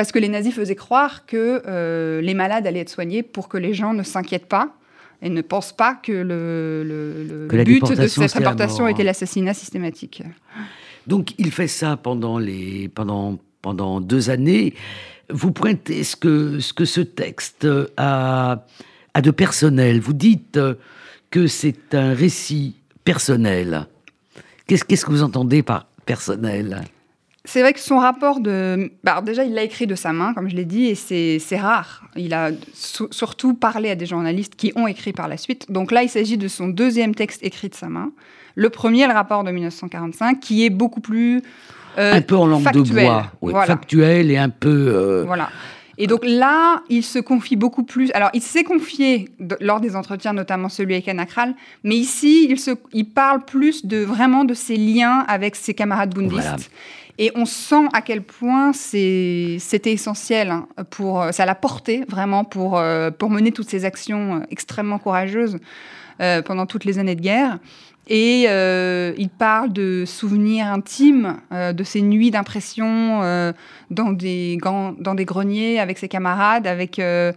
[0.00, 3.58] parce que les nazis faisaient croire que euh, les malades allaient être soignés pour que
[3.58, 4.74] les gens ne s'inquiètent pas
[5.20, 10.22] et ne pensent pas que le, but de cette réportation était l'assassinat systématique.
[11.10, 14.74] Donc il fait ça pendant, les, pendant, pendant deux années.
[15.28, 18.64] Vous pointez ce que ce, que ce texte a,
[19.12, 19.98] a de personnel.
[20.00, 20.58] Vous dites
[21.30, 23.88] que c'est un récit personnel.
[24.68, 26.82] Qu'est-ce que vous entendez par personnel?
[27.44, 28.92] C'est vrai que son rapport de...
[29.02, 32.04] Bah, déjà, il l'a écrit de sa main, comme je l'ai dit, et c'est rare.
[32.14, 35.72] Il a surtout parlé à des journalistes qui ont écrit par la suite.
[35.72, 38.12] Donc là, il s'agit de son deuxième texte écrit de sa main.
[38.54, 41.42] Le premier, le rapport de 1945, qui est beaucoup plus...
[41.98, 42.82] Euh, un peu en langue de
[43.40, 44.68] bois, factuel et un peu...
[44.68, 45.50] Euh, voilà.
[45.98, 48.10] Et donc là, il se confie beaucoup plus.
[48.14, 49.28] Alors, il s'est confié
[49.60, 51.26] lors des entretiens, notamment celui avec Anna
[51.84, 56.14] mais ici, il, se, il parle plus de vraiment de ses liens avec ses camarades
[56.14, 56.70] bundistes.
[57.20, 62.78] Et on sent à quel point c'était essentiel hein, pour, ça l'a porté vraiment pour,
[62.78, 65.58] euh, pour mener toutes ces actions euh, extrêmement courageuses
[66.22, 67.58] euh, pendant toutes les années de guerre.
[68.08, 73.20] Et il parle de souvenirs intimes, de ces nuits d'impression
[73.90, 77.32] dans, des dans des greniers avec ses camarades, avec ce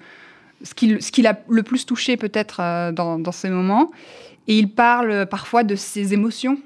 [0.76, 3.92] qui, ce qui l'a le plus touché peut-être dans, ces moments.
[4.48, 6.58] Et il parle parfois de ses émotions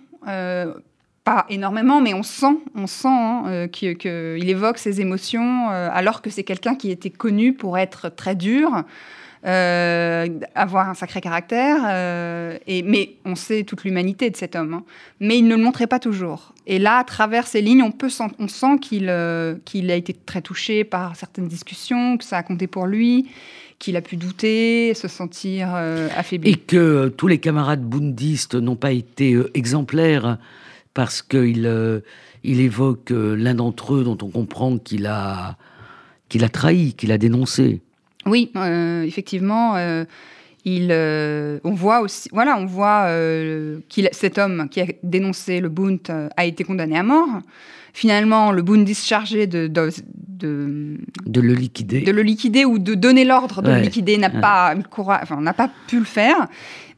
[1.28, 6.22] pas énormément, mais on sent, on sent hein, euh, qu'il évoque ses émotions, euh, alors
[6.22, 8.86] que c'est quelqu'un qui était connu pour être très dur,
[9.48, 14.74] euh, avoir un sacré caractère, et, mais on sait toute l'humanité de cet homme.
[14.74, 14.84] Hein.
[15.20, 16.54] mais il ne le montrait pas toujours.
[16.66, 19.14] Et là, à travers ces lignes, on, peut on sent qu'il
[19.66, 23.30] qu'il a été très touché par certaines discussions, que ça a compté pour lui
[23.80, 26.50] qu'il a pu douter, se sentir affaibli.
[26.50, 30.40] Et que tous les camarades bundistes n'ont pas été exemplaires
[30.98, 32.00] parce qu'il euh,
[32.44, 35.56] il évoque euh, l'un d'entre eux dont on comprend qu'il a,
[36.28, 37.82] qu'il a trahi, qu'il a dénoncé.
[38.28, 39.76] Oui, euh, effectivement.
[40.66, 40.92] il,
[41.63, 43.10] on voit aussi, voilà, on voit
[43.90, 46.00] qu'il, cet homme qui a dénoncé le Bund
[46.36, 47.42] a été condamné à mort.
[47.94, 49.90] Finalement, le Bundiste chargé de, de,
[51.26, 54.76] de, le liquider, de le liquider ou de donner l'ordre de le liquider n'a pas,
[54.98, 56.48] enfin, n'a pas pu le faire.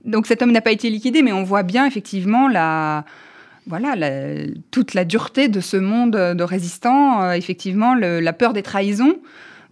[0.04, 3.06] Donc cet homme n'a pas été liquidé, mais on voit bien effectivement la
[3.68, 3.96] voilà,
[4.72, 9.18] toute la dureté de ce monde de résistants, euh, effectivement, la peur des trahisons,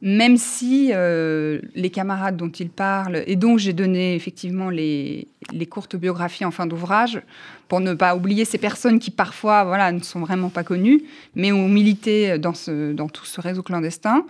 [0.02, 5.28] même si euh, les camarades dont il parle, et dont j'ai donné effectivement les,
[5.70, 7.22] courtes biographies en fin d'ouvrage,
[7.68, 11.04] pour ne pas oublier ces personnes qui parfois voilà, ne sont vraiment pas connues,
[11.36, 14.26] mais ont milité dans, tout ce réseau clandestin,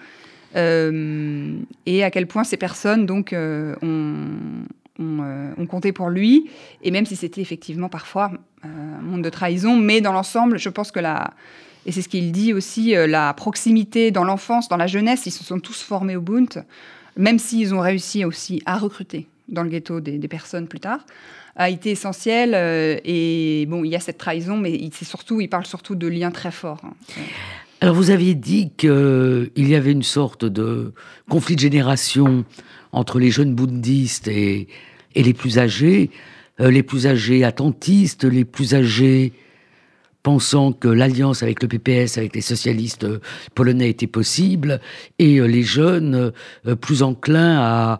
[0.56, 3.76] euh, et à quel point ces personnes donc ont, euh,
[5.58, 6.50] ont, compté pour lui,
[6.82, 8.32] et même si c'était effectivement parfois
[8.64, 11.34] un monde de trahison, mais dans l'ensemble, je pense que la,
[11.88, 15.32] et c'est ce qu'il dit aussi, euh, la proximité dans l'enfance, dans la jeunesse, ils
[15.32, 16.64] se sont tous formés au Bund,
[17.16, 21.00] même s'ils ont réussi aussi à recruter dans le ghetto des, personnes plus tard,
[21.56, 22.54] a été essentiel.
[22.54, 26.32] et bon, il y a cette trahison, mais c'est surtout, il parle surtout de liens
[26.32, 26.82] très forts.
[26.84, 26.94] Hein.
[27.80, 30.94] Alors vous aviez dit qu'il y avait une sorte de
[31.30, 32.44] conflit de génération
[32.92, 34.68] entre les jeunes bouddhistes et,
[35.16, 36.12] et les plus âgés,
[36.60, 39.32] euh, les plus âgés attentistes, les plus âgés
[40.28, 43.22] pensant que l'alliance avec le PPS, avec les socialistes euh,
[43.56, 44.82] polonais était possible,
[45.20, 46.34] et euh, les jeunes
[46.82, 48.00] plus enclins à,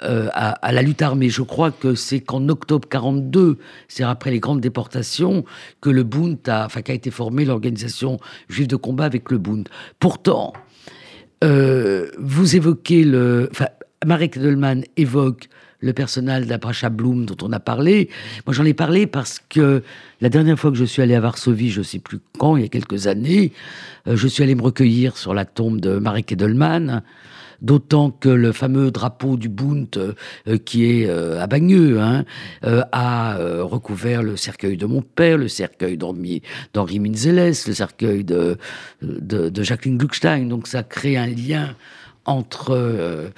[0.00, 1.30] à, la lutte armée.
[1.30, 5.44] Je crois que c'est qu'en octobre 42, c'est après les grandes déportations,
[5.80, 8.18] que le Bund a, enfin, qu'a été formée l'organisation
[8.48, 9.68] juive de combat avec le Bund.
[9.98, 10.52] Pourtant,
[11.42, 13.66] vous évoquez le, enfin,
[14.06, 15.48] Marek Edelman évoque
[15.80, 18.08] le personnel d'Abracha Bloom dont on a parlé.
[18.46, 19.82] Moi, j'en ai parlé parce que
[20.20, 22.62] la dernière fois que je suis allé à Varsovie, je ne sais plus quand, il
[22.62, 23.52] y a quelques années,
[24.06, 27.02] euh, je suis allé me recueillir sur la tombe de Marek Edelman.
[27.60, 32.24] D'autant que le fameux drapeau du Bund, euh, qui est euh, à Bagneux, hein,
[32.62, 38.58] a recouvert le cercueil de mon père, le cercueil d'Henri Minzeles, le cercueil de,
[39.02, 40.46] de, Jacqueline Gluckstein.
[40.46, 41.74] Donc ça crée un lien
[42.26, 43.32] entre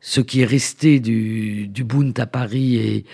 [0.00, 3.04] ce qui est resté du, Bund à Paris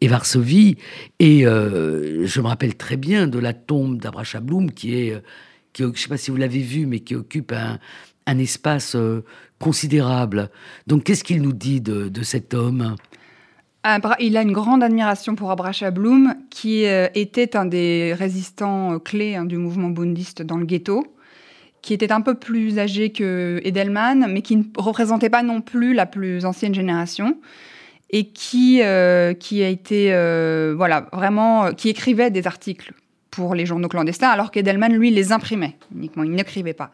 [0.00, 0.76] et, Varsovie.
[1.18, 5.22] Et euh, je me rappelle très bien de la tombe d'Abracha Blum, qui est,
[5.78, 9.24] je ne sais pas si vous l'avez vu, mais qui occupe un, espace euh,
[9.58, 10.50] considérable.
[10.86, 12.96] Donc, qu'est-ce qu'il nous dit de, cet homme?
[14.18, 19.44] Il a une grande admiration pour Abracha Bloom, qui était un des résistants clés hein,
[19.44, 21.15] du mouvement bundiste dans le ghetto
[21.86, 25.94] qui était un peu plus âgé que Edelman, mais qui ne représentait pas non plus
[25.94, 27.38] la plus ancienne génération
[28.10, 32.92] et qui, euh, qui a été, euh, voilà, vraiment, qui écrivait des articles
[33.30, 36.90] pour les journaux clandestins, alors qu'Edelman, lui, les imprimait uniquement, il n'écrivait pas.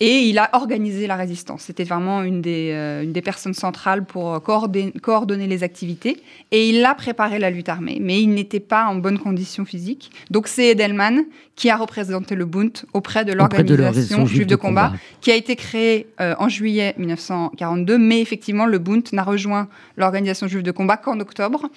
[0.00, 1.62] Et il a organisé la résistance.
[1.62, 6.22] C'était vraiment une des, euh, une des personnes centrales pour coordonner, coordonner, les activités.
[6.50, 10.10] Et il a préparé la lutte armée, mais il n'était pas en bonne condition physique.
[10.30, 15.30] Donc c'est Edelman qui a représenté le Bund auprès de l'organisation juive de combat, qui
[15.30, 17.96] a été créée euh, en juillet 1942.
[17.96, 21.68] Mais effectivement, le Bund n'a rejoint l'organisation juive de combat qu'en octobre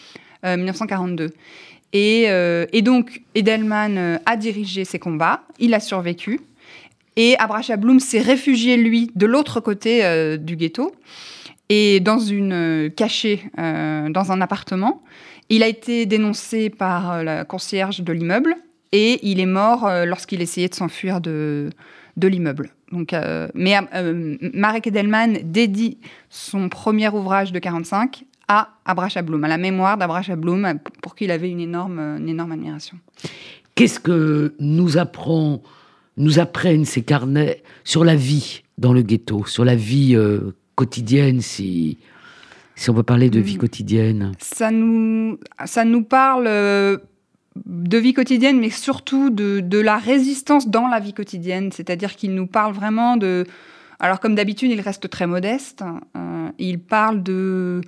[0.44, 1.34] 1942.
[1.96, 6.42] Euh, et, donc, Edelman a dirigé ces combats, il a survécu.
[7.18, 10.94] Et Abracha Bloom s'est réfugié, lui, de l'autre côté euh, du ghetto,
[11.68, 15.04] et dans une euh, cachée dans un appartement.
[15.50, 18.56] Il a été dénoncé par la concierge de l'immeuble,
[18.94, 21.70] et il est mort lorsqu'il essayait de s'enfuir de,
[22.16, 22.72] de l'immeuble.
[22.92, 23.14] Donc,
[23.54, 23.76] mais
[24.54, 25.98] Marek Edelman dédie
[26.30, 31.26] son premier ouvrage de 45 à Abracha Bloom, à la mémoire d'Abracha Bloom, pour qui
[31.26, 32.98] il avait une énorme, une énorme admiration.
[33.76, 35.62] Qu'est-ce que nous apprend,
[36.18, 41.42] nous apprennent ces carnets sur la vie dans le ghetto, sur la vie euh, quotidienne,
[41.42, 41.98] si,
[42.76, 43.60] si on peut parler de vie mm.
[43.60, 46.98] quotidienne Ça nous, ça nous parle euh,
[47.66, 51.72] de vie quotidienne, mais surtout de, de, la résistance dans la vie quotidienne.
[51.72, 53.46] C'est-à-dire qu'il nous parle vraiment de...
[54.00, 55.84] Alors comme d'habitude, il reste très modeste.
[56.16, 57.82] Euh, il parle de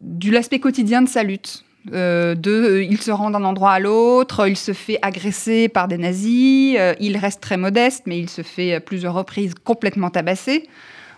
[0.00, 1.64] de l'aspect quotidien de sa lutte.
[1.92, 5.86] Euh, de, euh, il se rend d'un endroit à l'autre, il se fait agresser par
[5.86, 10.10] des nazis, euh, il reste très modeste, mais il se fait à plusieurs reprises complètement
[10.10, 10.68] tabasser.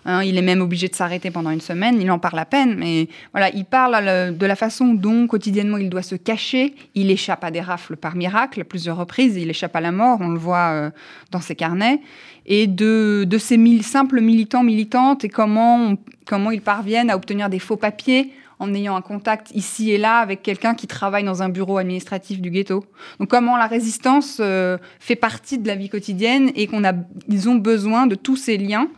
[0.05, 2.77] Hein, il est même obligé de s'arrêter pendant une semaine, il en parle à peine,
[2.79, 6.75] mais voilà, il parle de la façon dont quotidiennement il doit se cacher.
[6.95, 10.19] Il échappe à des rafles par miracle, à plusieurs reprises, il échappe à la mort,
[10.21, 10.93] on le voit
[11.31, 12.01] dans ses carnets,
[12.47, 15.95] et de, de ces mille, simples militants, militantes, et comment,
[16.27, 20.19] comment ils parviennent à obtenir des faux papiers en ayant un contact ici et là
[20.19, 22.85] avec quelqu'un qui travaille dans un bureau administratif du ghetto.
[23.21, 26.93] Donc comment la résistance euh, fait partie de la vie quotidienne et qu'on a,
[27.29, 28.89] ils ont besoin de tous ces liens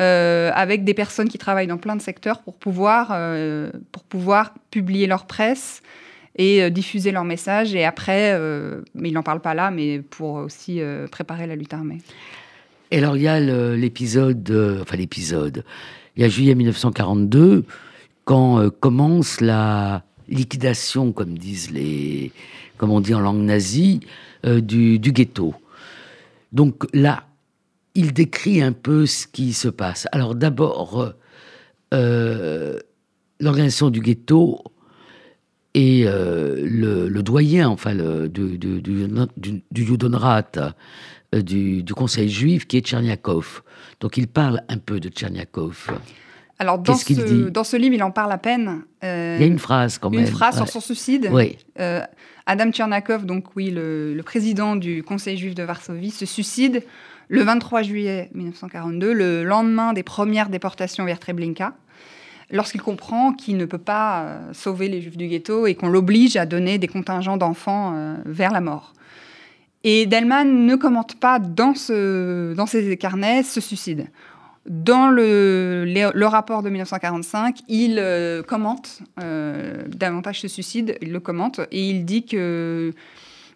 [0.00, 4.54] euh, avec des personnes qui travaillent dans plein de secteurs pour pouvoir, euh, pour pouvoir
[4.70, 5.82] publier leur presse
[6.36, 7.74] et diffuser leur message.
[7.74, 8.38] Et après,
[8.94, 11.98] mais il n'en parle pas là, mais pour aussi préparer la lutte armée.
[12.92, 15.64] Et alors il y a l'épisode, enfin l'épisode,
[16.16, 17.64] il y a juillet 1942
[18.28, 22.30] quand euh, commence la liquidation, comme disent les,
[22.76, 24.00] comme on dit en langue nazie,
[24.44, 25.54] euh, du, ghetto.
[26.52, 27.24] Donc là,
[27.94, 30.06] il décrit un peu ce qui se passe.
[30.12, 31.14] Alors d'abord,
[31.94, 32.78] euh,
[33.40, 34.62] l'organisation du ghetto
[35.72, 39.08] et le, doyen, enfin, du, du, du,
[41.82, 43.62] du, Conseil juif, qui est Tcherniakov.
[44.00, 45.88] Donc il parle un peu de Tcherniakov.
[46.60, 48.82] Alors, dans ce, dans ce livre, il en parle à peine.
[49.04, 50.20] Euh, il y a une phrase quand même.
[50.20, 51.28] Une phrase sur son suicide.
[51.30, 51.56] Oui.
[51.78, 52.02] Euh,
[52.46, 56.82] Adam Tchernakov, donc oui, le, président du Conseil juif de Varsovie, se suicide
[57.28, 61.74] le 23 juillet 1942, le lendemain des premières déportations vers Treblinka,
[62.50, 66.36] lorsqu'il comprend qu'il ne peut pas euh, sauver les juifs du ghetto et qu'on l'oblige
[66.36, 68.94] à donner des contingents d'enfants vers la mort.
[69.84, 74.08] Et Delman ne commente pas dans, ce, dans ses carnets ce suicide.
[74.68, 81.60] Dans le, rapport de 1945, il euh, commente euh, davantage ce suicide, il le commente,
[81.72, 82.92] et il dit que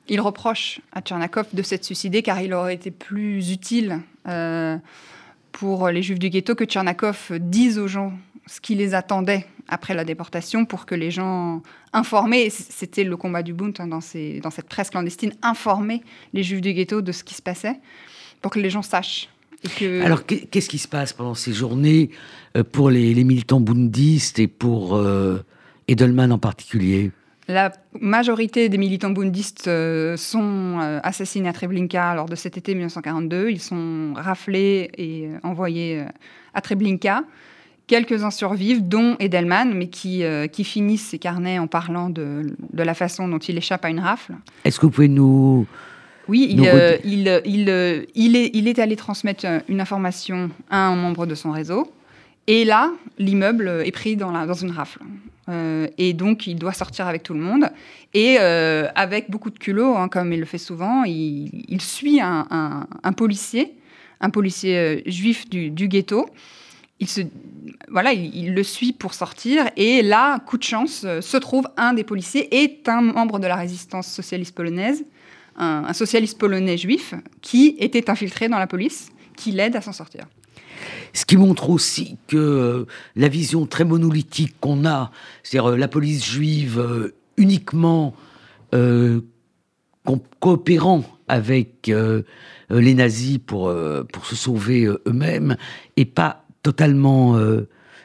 [0.09, 4.77] il reproche à Tchernakov de s'être suicidé car il aurait été plus utile euh,
[5.53, 8.13] pour les juifs du ghetto que Tchernakov dise aux gens
[8.47, 13.43] ce qui les attendait après la déportation pour que les gens informés, c'était le combat
[13.43, 17.23] du Bund hein, dans, dans cette presse clandestine, informer les juifs du ghetto de ce
[17.23, 17.79] qui se passait
[18.41, 19.29] pour que les gens sachent
[20.03, 22.11] alors, qu'est-ce qui se passe pendant ces journées
[22.57, 25.39] euh, pour les, militants bundistes et pour euh,
[25.89, 27.13] Edelman en particulier?
[27.49, 33.51] La majorité des militants bundistes euh, sont assassinés à Treblinka lors de cet été 1942.
[33.51, 36.05] Ils sont raflés et envoyés
[36.55, 37.25] à Treblinka.
[37.89, 40.23] Quelques-uns survivent, dont Edelman, mais qui,
[40.53, 44.01] qui finissent ses carnets en parlant de, de, la façon dont il échappe à une
[44.01, 44.35] rafle.
[44.65, 45.67] Est-ce que vous pouvez nous,
[46.29, 50.87] oui, il, euh, il, il, euh, il, est, il est allé transmettre une information à
[50.87, 51.93] un membre de son réseau.
[52.47, 55.01] Et là, l'immeuble est pris dans, la, dans une rafle.
[55.49, 57.69] Euh, et donc, il doit sortir avec tout le monde.
[58.15, 63.13] Et avec beaucoup de culot, hein, comme il le fait souvent, il, suit un, un,
[63.13, 63.75] policier,
[64.21, 66.29] un policier juif du, du, ghetto.
[67.01, 67.23] il se,
[67.89, 69.65] voilà, il, le suit pour sortir.
[69.77, 73.57] Et là, coup de chance, se trouve un des policiers est un membre de la
[73.57, 75.05] résistance socialiste polonaise,
[75.57, 80.27] un socialiste polonais juif qui était infiltré dans la police, qui l'aide à s'en sortir.
[81.13, 82.87] Ce qui montre aussi que euh,
[83.17, 85.11] la vision très monolithique qu'on a,
[85.43, 88.15] c'est-à-dire euh, la police juive euh, uniquement
[90.41, 91.93] coopérant avec
[92.71, 93.71] les nazis pour,
[94.11, 95.59] pour se sauver eux-mêmes,
[95.99, 97.39] et pas totalement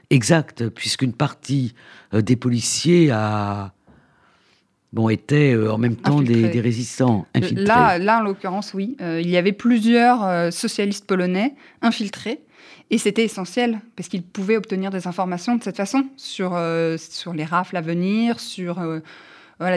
[0.09, 1.73] exact, puisqu'une partie
[2.11, 3.73] des policiers a,
[4.93, 7.65] bon, étaient en même temps des, des, résistants infiltrés.
[7.65, 8.97] Là, là en l'occurrence, oui.
[8.99, 12.41] il y avait plusieurs socialistes polonais infiltrés
[12.89, 17.33] et c'était essentiel parce qu'ils pouvaient obtenir des informations de cette façon sur, euh, sur
[17.33, 18.99] les rafles à venir, sur euh,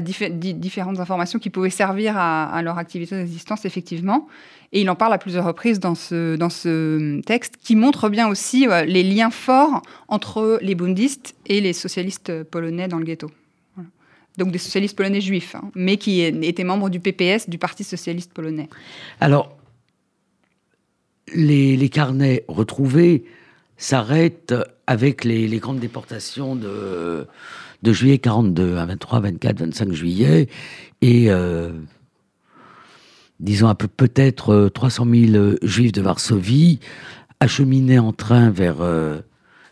[0.00, 4.28] différentes informations qui pouvaient servir à, leur activité de résistance, effectivement.
[4.72, 8.28] Et il en parle à plusieurs reprises dans ce, dans ce texte, qui montre bien
[8.28, 13.30] aussi euh, les liens forts entre les bundistes et les socialistes polonais dans le ghetto.
[14.40, 18.32] Donc des socialistes polonais juifs, hein, mais qui étaient membres du PPS, du Parti socialiste
[18.32, 18.70] polonais.
[19.20, 19.54] Alors,
[21.34, 23.24] les, carnets retrouvés
[23.76, 24.54] s'arrêtent
[24.86, 27.26] avec les, grandes déportations de,
[27.84, 30.48] juillet 42, à 23, 24, 25 juillet,
[31.02, 31.72] et euh,
[33.40, 36.80] disons peut-être 300 000 juifs de Varsovie
[37.40, 39.20] acheminés en train vers euh,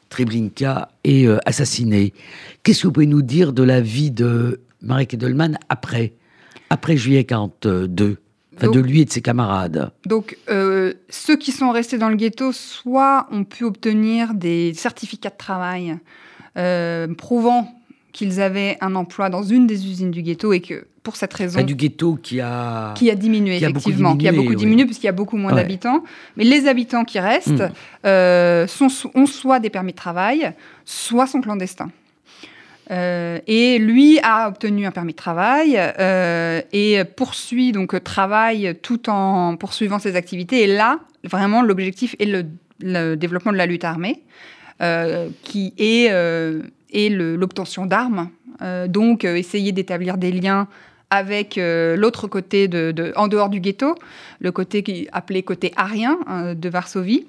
[0.09, 2.12] Treblinka et euh, assassinés.
[2.62, 6.14] Qu'est-ce que vous pouvez nous dire de la vie de Marek Edelman après,
[6.70, 8.18] après juillet 42
[8.66, 9.90] de lui et de ses camarades?
[10.06, 15.30] Donc, euh, ceux qui sont restés dans le ghetto, soit ont pu obtenir des certificats
[15.30, 15.98] de travail
[16.56, 17.78] euh, prouvant
[18.12, 21.62] qu'ils avaient un emploi dans une des usines du ghetto et que pour cette raison.
[21.62, 22.92] du ghetto qui a.
[22.94, 24.16] Qui a diminué, effectivement.
[24.16, 26.02] qui a beaucoup diminué puisqu'il y a beaucoup moins d'habitants.
[26.36, 27.72] Mais les habitants qui restent hmm.
[28.06, 30.52] euh, sont, ont soit des permis de travail,
[30.84, 31.90] soit sont clandestins.
[32.90, 39.11] Euh, et lui a obtenu un permis de travail euh, et poursuit donc travaille tout
[39.11, 40.62] en poursuivant ses activités.
[40.62, 44.22] Et là, vraiment, l'objectif est le, développement de la lutte armée,
[45.43, 46.07] qui est,
[46.93, 48.31] est l'obtention d'armes.
[48.87, 50.68] donc, essayer d'établir des liens
[51.11, 52.68] avec l'autre côté,
[53.16, 53.95] en dehors du ghetto,
[54.41, 56.18] le côté appelé côté arien
[56.55, 57.26] de Varsovie,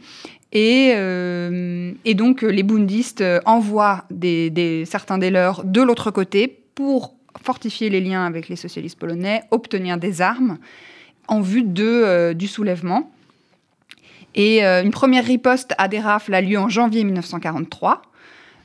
[0.56, 7.90] euh, et, donc, les bundistes envoient des, certains des leurs de l'autre côté pour fortifier
[7.90, 10.58] les liens avec les socialistes polonais, obtenir des armes
[11.28, 13.12] en vue euh, du soulèvement.
[14.36, 18.02] Et euh, une première riposte à des rafles a lieu en janvier 1943.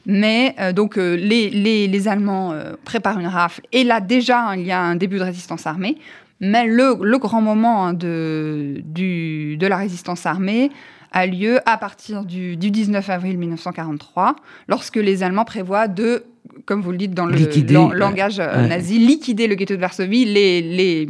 [0.07, 2.55] Mais donc les, les, Allemands
[2.85, 5.97] préparent une rafle et là déjà il y a un début de résistance armée.
[6.41, 10.71] Mais le, le grand moment hein, de, du, de la résistance armée
[11.15, 14.37] a lieu à partir du, 19 avril 1943,
[14.69, 16.25] lorsque les Allemands prévoient de
[16.67, 20.61] comme vous le dites dans le langage euh, nazi, liquider le ghetto de Varsovie, les,
[20.61, 21.07] les,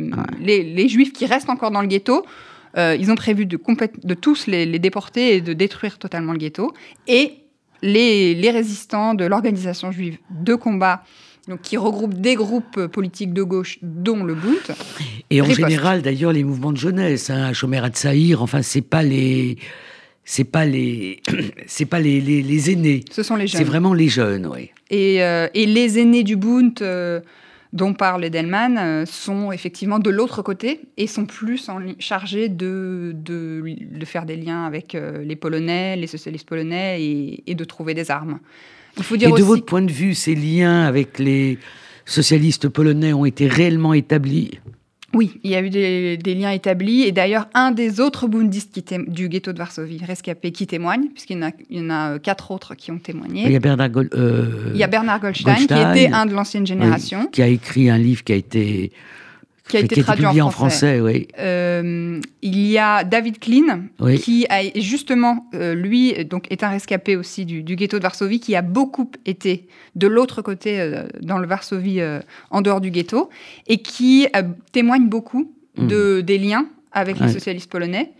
[0.62, 2.24] les, juifs qui restent encore dans le ghetto,
[2.76, 3.58] euh, ils ont prévu de,
[4.04, 6.72] de tous les, déporter et de détruire totalement le ghetto.
[7.06, 7.34] Et
[7.82, 11.04] les, résistants de l'organisation juive de combat,
[11.48, 14.76] donc, qui regroupe des groupes politiques de gauche, dont le Bund.
[15.30, 19.58] Et en général, d'ailleurs, les mouvements de jeunesse, hein, Chomer Atsaïr, enfin, c'est pas les
[20.24, 21.20] c'est pas les
[21.66, 23.04] c'est pas les, les, aînés.
[23.10, 23.58] Ce sont les jeunes.
[23.58, 24.70] C'est vraiment les jeunes, oui.
[24.90, 27.20] Et, euh, et les aînés du Bund euh,
[27.74, 33.12] dont parle Edelman euh, sont effectivement de l'autre côté et sont plus en, chargés de,
[33.14, 37.92] de, de, faire des liens avec les Polonais, les socialistes polonais et, et, de trouver
[37.92, 38.38] des armes.
[38.96, 41.58] Il faut dire et de votre point de vue, ces liens avec les
[42.06, 44.58] socialistes polonais ont été réellement établis?
[45.14, 47.02] Oui, il y a eu des, liens établis.
[47.02, 51.38] Et d'ailleurs, un des autres bundistes qui du ghetto de Varsovie, rescapé, qui témoigne, puisqu'il
[51.70, 53.44] y, en a, euh, quatre autres qui ont témoigné.
[53.46, 56.66] Il y a Bernard, euh, il y a Bernard Goldstein, qui était un de l'ancienne
[56.66, 57.26] génération.
[57.32, 58.92] qui a écrit un livre qui a été
[59.68, 61.00] qui a été traduit en français.
[61.00, 61.28] oui.
[61.38, 63.84] Euh, il y a David Klein,
[64.20, 68.54] qui a justement, euh, lui, donc, est un rescapé aussi du, ghetto de Varsovie, qui
[68.56, 72.00] a beaucoup été de l'autre côté, euh, dans le Varsovie,
[72.50, 73.30] en dehors du ghetto,
[73.66, 74.26] et qui
[74.72, 75.86] témoigne beaucoup hmm.
[75.86, 78.12] de, des liens avec les socialistes polonais.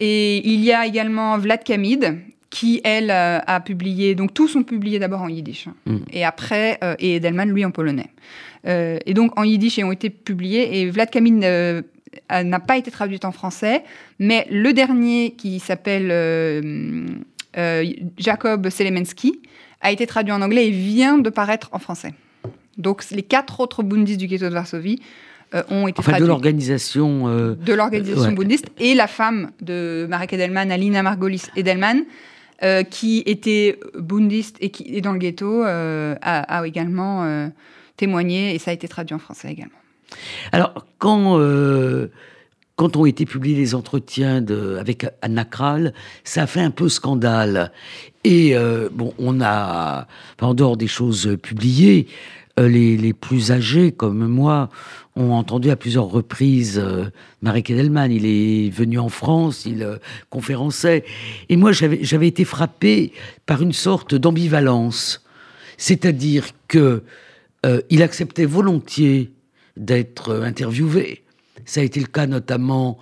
[0.00, 2.18] Et il y a également Vlad Kamid,
[2.50, 5.74] qui, elle, a publié, donc tous sont publiés d'abord en yiddish, hein.
[5.86, 5.98] hmm.
[6.10, 8.10] et après, et Edelman, lui, en polonais.
[8.66, 10.80] Euh, et donc en yiddish et ont été publiés.
[10.80, 11.82] Et Vlad Kamine euh,
[12.30, 13.84] n'a pas été traduite en français,
[14.18, 17.84] mais le dernier qui s'appelle euh,
[18.18, 19.40] Jacob Selemensky
[19.80, 22.14] a été traduit en anglais et vient de paraître en français.
[22.76, 25.00] Donc les quatre autres bundistes du ghetto de Varsovie
[25.70, 26.26] ont été enfin, traduits.
[26.26, 27.54] de l'organisation...
[27.54, 28.66] de l'organisation bundiste.
[28.78, 32.04] Et la femme de Marek Edelman, Alina Margolis Edelman,
[32.90, 37.50] qui était bundiste et qui est dans le ghetto, a, également
[37.96, 39.78] témoigné et ça a été traduit en français également.
[40.52, 41.38] Alors, quand
[42.78, 44.44] quand ont été publiés les entretiens
[44.78, 45.92] avec Anna Kral,
[46.22, 47.72] ça a fait un peu scandale.
[48.22, 50.06] Et euh, bon, on a,
[50.40, 54.70] en dehors des choses publiées, euh, les, les, plus âgés comme moi
[55.14, 57.04] ont entendu à plusieurs reprises euh,
[57.42, 58.10] Marek Edelman.
[58.10, 59.98] Il est venu en France, il euh,
[60.30, 61.04] conférençait.
[61.48, 63.12] Et moi, j'avais été frappé
[63.46, 65.24] par une sorte d'ambivalence.
[65.76, 67.02] C'est-à-dire que
[67.90, 69.32] il acceptait volontiers
[69.76, 71.24] d'être interviewé
[71.68, 72.98] ça a été le cas notamment,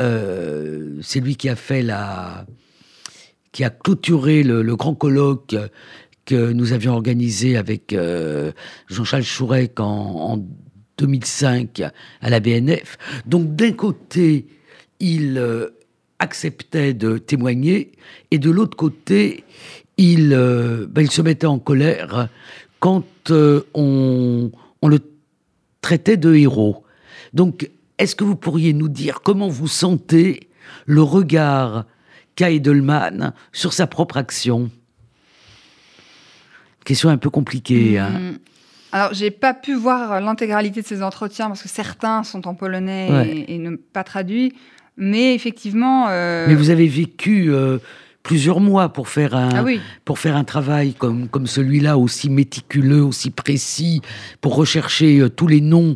[0.00, 2.46] euh, c'est lui qui a fait la,
[3.50, 5.56] qui a clôturé le, grand colloque
[6.28, 8.52] que nous avions organisé avec euh,
[8.88, 10.44] Jean-Charles Chourec en,
[10.98, 11.80] 2005
[12.20, 12.98] à la BNF.
[13.24, 14.46] Donc d'un côté,
[15.00, 15.68] il euh,
[16.18, 17.92] acceptait de témoigner
[18.30, 19.44] et de l'autre côté,
[19.96, 22.28] il, ben, il se mettait en colère
[22.78, 24.50] quand on,
[24.82, 24.98] on le
[25.80, 26.84] traitait de héros.
[27.32, 30.50] Donc est-ce que vous pourriez nous dire comment vous sentez
[30.84, 31.86] le regard
[32.36, 34.70] qu'a Edelman sur sa propre action?
[36.88, 37.98] Question un peu compliquée.
[37.98, 38.08] Hein.
[38.08, 38.38] Hmm.
[38.92, 43.44] Alors, j'ai pas pu voir l'intégralité de ces entretiens parce que certains sont en polonais
[43.46, 44.54] et, ne pas traduits.
[44.96, 46.06] Mais effectivement.
[46.08, 47.76] Euh, mais vous avez vécu euh,
[48.22, 49.70] plusieurs mois pour faire un, ah
[50.06, 54.00] pour faire un travail comme, comme celui-là, aussi méticuleux, aussi précis,
[54.40, 55.94] pour rechercher euh, tous les noms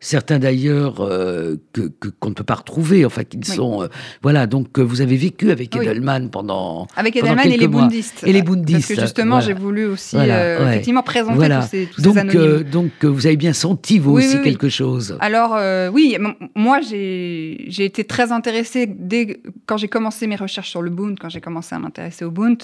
[0.00, 1.90] certains d'ailleurs euh, que
[2.20, 3.88] qu'on ne peut pas retrouver, enfin qui sont euh,
[4.22, 4.46] voilà.
[4.46, 8.22] Donc euh, vous avez vécu avec Edelman pendant avec Edelman et les bundistes.
[8.24, 8.88] Et les bundistes.
[8.88, 12.62] Parce que justement j'ai voulu aussi effectivement présenter tous ces, tous donc, anonymes.
[12.64, 15.16] donc vous avez bien senti vous aussi quelque chose.
[15.20, 15.58] Alors
[15.92, 16.16] oui,
[16.54, 21.18] moi j'ai j'ai été très intéressée dès quand j'ai commencé mes recherches sur le Bund,
[21.20, 22.62] quand j'ai commencé à m'intéresser au Bund.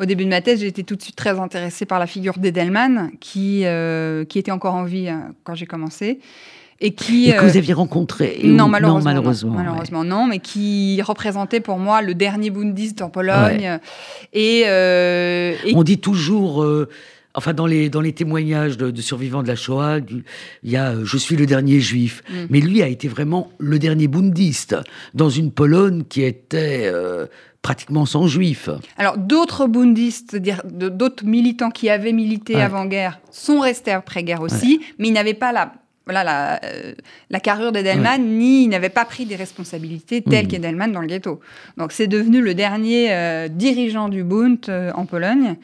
[0.00, 2.38] Au début de ma thèse, j'ai été tout de suite très intéressée par la figure
[2.38, 3.64] d'Edelman, qui,
[4.28, 5.08] qui était encore en vie
[5.42, 6.20] quand j'ai commencé
[6.80, 11.78] et qui que vous euh, aviez rencontré non, malheureusement, malheureusement, non, mais qui représentait pour
[11.78, 13.80] moi le dernier bundiste en Pologne.
[14.36, 16.62] Euh, et, on dit toujours.
[16.62, 16.88] Euh,
[17.34, 21.16] enfin, dans les, dans les témoignages de, survivants de la Shoah, il y a Je
[21.16, 22.22] suis le dernier juif.
[22.30, 22.34] Mm.
[22.50, 24.76] Mais lui a été vraiment le dernier bundiste
[25.14, 26.92] dans une Pologne qui était
[27.60, 28.70] pratiquement sans juifs.
[28.96, 35.12] Alors, d'autres bundistes, d'autres militants qui avaient milité avant-guerre, sont restés après-guerre aussi, mais ils
[35.12, 35.72] n'avaient pas la
[36.08, 36.94] voilà, la, euh,
[37.28, 40.48] la carrure d'Edelman, ni il n'avait pas pris des responsabilités telles mmh.
[40.48, 41.40] qu'Edelman dans le ghetto.
[41.76, 45.56] Donc c'est devenu le dernier euh, dirigeant du Bund euh, en Pologne.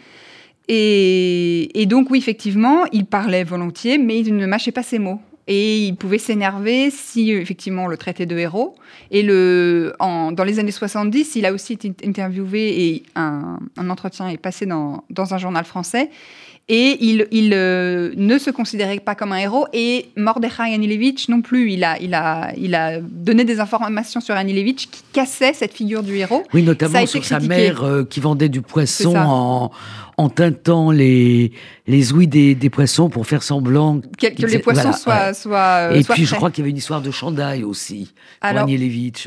[0.68, 5.18] Et, et, donc oui, effectivement, il parlait volontiers, mais il ne mâchait pas ses mots.
[5.47, 8.74] Et il pouvait s'énerver si effectivement on le traitait de héros.
[9.11, 13.88] Et le, en, dans les années 70, il a aussi été interviewé et un, un
[13.88, 16.11] entretien est passé dans, dans un journal français.
[16.68, 19.66] Et il, il euh, ne se considérait pas comme un héros.
[19.74, 21.72] Et Mordechai Anilevich non plus.
[21.72, 26.02] Il a, il, a, il a donné des informations sur Anilevich qui cassaient cette figure
[26.02, 26.42] du héros.
[26.54, 29.70] Oui, notamment sur sa mère euh, qui vendait du poisson en,
[30.16, 31.52] en teintant les,
[31.86, 36.24] les ouïes des, des poissons pour faire semblant que, les poissons soient, soient, Et puis
[36.24, 38.12] je crois qu'il y avait une histoire de chandail aussi.
[38.40, 38.68] Alors,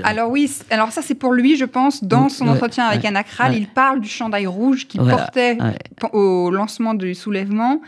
[0.04, 3.56] alors oui, alors ça c'est pour lui, je pense, dans son entretien avec Anna Kral,
[3.56, 5.58] il parle du chandail rouge qu'il portait
[6.14, 7.82] au lancement du soulèvement.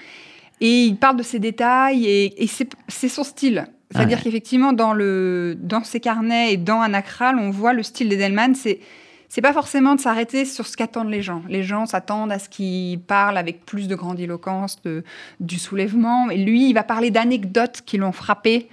[0.61, 2.49] Et il parle de ces détails et, et
[2.89, 3.65] c'est son style.
[3.91, 8.09] C'est-à-dire qu'effectivement, dans, le, dans ses carnets et dans Anna Kral, on voit le style
[8.09, 8.53] d'Edelman.
[8.53, 8.79] C'est
[9.29, 11.43] c'est pas forcément de s'arrêter sur ce qu'attendent les gens.
[11.47, 15.03] Les gens s'attendent à ce qu'il parle avec plus de grandiloquence de,
[15.39, 16.31] du soulèvement.
[16.31, 18.69] Et lui, il va parler d'anecdotes qui l'ont frappé,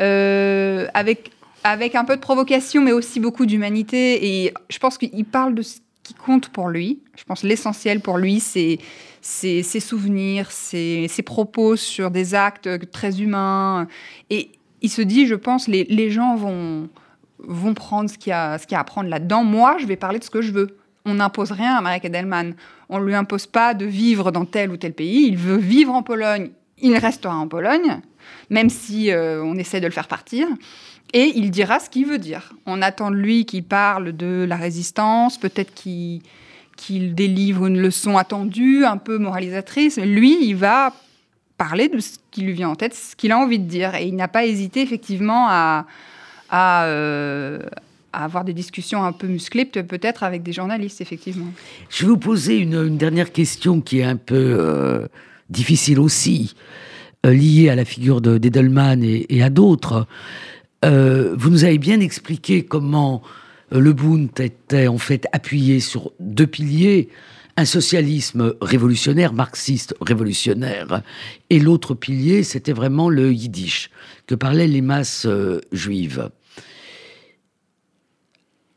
[0.00, 1.32] euh, avec,
[1.64, 4.44] avec un peu de provocation, mais aussi beaucoup d'humanité.
[4.44, 7.00] Et je pense qu'il parle de ce qui compte pour lui.
[7.16, 8.78] Je pense l'essentiel pour lui, c'est
[9.20, 13.88] ses, souvenirs, ses, ses, propos sur des actes très humains.
[14.30, 14.52] Et
[14.82, 16.88] il se dit, je pense, les, les gens vont
[17.38, 19.44] vont prendre ce qu'il y, a, à prendre là-dedans.
[19.44, 20.76] Moi, je vais parler de ce que je veux.
[21.04, 22.54] On n'impose rien à Marek Edelman.
[22.88, 25.26] On ne lui impose pas de vivre dans tel ou tel pays.
[25.28, 26.50] Il veut vivre en Pologne.
[26.78, 28.00] Il restera en Pologne,
[28.50, 30.46] même si euh, on essaie de le faire partir.
[31.12, 32.52] Et il dira ce qu'il veut dire.
[32.66, 36.20] On attend de lui qu'il parle de la résistance, peut-être qu'il,
[36.76, 39.98] qu'il délivre une leçon attendue, un peu moralisatrice.
[39.98, 40.92] Lui, il va
[41.56, 43.94] parler de ce qui lui vient en tête, ce qu'il a envie de dire.
[43.94, 45.86] Et il n'a pas hésité effectivement à,
[46.52, 47.58] euh,
[48.12, 51.52] à, avoir des discussions un peu musclées, peut-être avec des journalistes, effectivement.
[51.90, 55.06] Je vais vous poser une, dernière question qui est un peu euh,
[55.50, 56.54] difficile aussi,
[57.24, 60.06] euh, liée à la figure d'Edelman et, et, à d'autres.
[60.82, 63.22] vous nous avez bien expliqué comment
[63.70, 67.08] le Bund était en fait appuyé sur deux piliers
[67.56, 71.02] un socialisme révolutionnaire, marxiste révolutionnaire,
[71.48, 73.90] et l'autre pilier, c'était vraiment le yiddish,
[74.26, 76.30] que parlaient les masses euh, juives.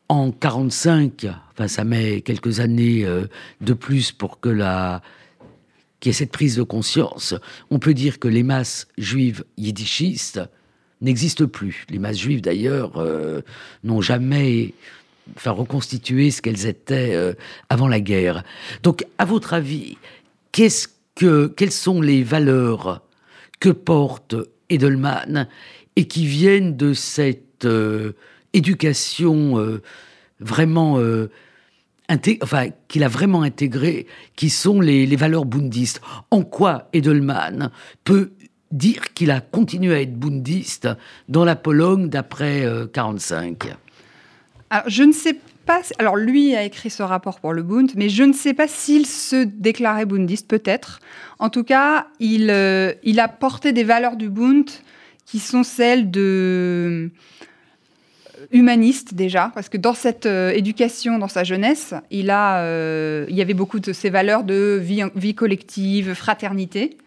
[0.07, 3.27] En 45, enfin ça met quelques années euh,
[3.61, 5.01] de plus pour que la
[5.99, 7.35] qu'il y ait cette prise de conscience,
[7.71, 10.39] on peut dire que les masses juives yiddishistes
[11.01, 11.85] n'existent plus.
[11.89, 13.41] Les masses juives, d'ailleurs, euh,
[13.83, 14.73] n'ont jamais
[15.35, 17.33] enfin, reconstituer ce qu'elles étaient euh,
[17.69, 18.43] avant la guerre.
[18.83, 19.97] Donc, à votre avis,
[20.51, 23.01] qu'est-ce que, quelles sont les valeurs
[23.59, 24.35] que porte
[24.69, 25.47] Edelman
[25.95, 28.13] et qui viennent de cette euh,
[28.53, 29.81] éducation euh,
[30.39, 30.99] vraiment
[32.41, 36.01] enfin, qu'il a vraiment intégrée, qui sont les, les valeurs bundistes?
[36.31, 37.71] En quoi Edelman
[38.03, 38.31] peut
[38.71, 40.87] dire qu'il a continué à être bundiste
[41.27, 43.75] dans la Pologne d'après 1945
[44.69, 45.81] alors, je ne sais pas.
[45.97, 49.05] Alors, lui a écrit ce rapport pour le Bund, mais je ne sais pas s'il
[49.05, 50.99] se déclarait bundiste, peut-être.
[51.39, 54.69] En tout cas, il, euh, a porté des valeurs du Bund
[55.25, 61.43] qui sont celles de euh, humaniste déjà, parce que dans cette euh, éducation, dans sa
[61.43, 62.63] jeunesse, il, a,
[63.27, 66.97] il y avait beaucoup de ces valeurs de vie, collective, fraternité,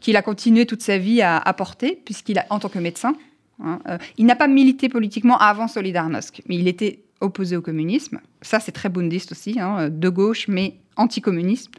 [0.00, 3.14] qu'il a continué toute sa vie à, à porter, puisqu'il a, en tant que médecin,
[3.62, 3.78] hein,
[4.16, 8.20] il n'a pas milité politiquement avant Solidarnosc, mais il était opposé au communisme.
[8.42, 11.70] Ça, c'est très bundiste aussi, hein, de gauche, mais anticommuniste.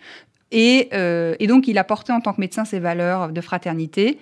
[0.52, 4.18] Et, euh, et, donc, il a porté en tant que médecin ses valeurs de fraternité.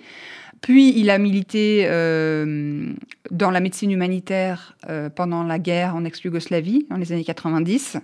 [0.60, 2.92] Puis, il a milité euh,
[3.30, 7.96] dans la médecine humanitaire euh, pendant la guerre en ex-Yougoslavie, dans les années 90.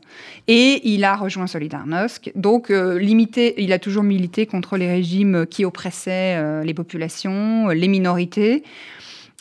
[0.48, 2.32] Et il a rejoint Solidarnosc.
[2.34, 8.64] Donc, limité, il a toujours milité contre les régimes qui oppressaient les populations, les minorités.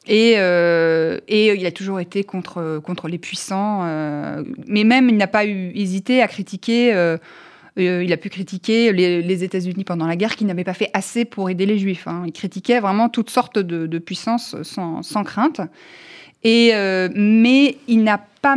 [0.08, 3.82] Et, euh, et, il a toujours été contre, contre les puissants.
[3.84, 6.94] Euh, mais même, il n'a pas eu hésité à critiquer.
[6.94, 7.18] Euh,
[7.78, 11.50] il a pu critiquer les, États-Unis pendant la guerre qui n'avaient pas fait assez pour
[11.50, 12.08] aider les Juifs.
[12.08, 12.24] Hein.
[12.26, 15.62] Il critiquait vraiment toutes sortes de, de puissances sans, sans, crainte.
[16.44, 16.72] Et,
[17.16, 18.56] mais il n'a pas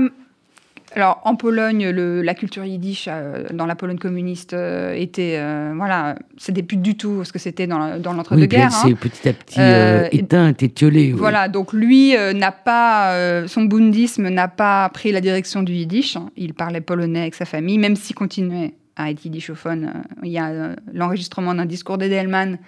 [0.95, 6.17] alors, en Pologne, la culture yiddish euh, dans la Pologne communiste euh, était, euh, voilà,
[6.39, 8.71] c'était plus du tout ce que c'était dans, l'entre-deux-guerres.
[8.73, 8.99] Oui, c'est hein.
[9.01, 11.13] petit à petit éteint, étiolé.
[11.13, 16.17] Voilà, donc lui n'a pas, son bundisme n'a pas pris la direction du yiddish.
[16.17, 16.31] Hein.
[16.37, 20.03] Il parlait polonais avec sa famille, même s'il continuait à être yiddishophone.
[20.23, 22.59] il y a l'enregistrement d'un discours d'Edelman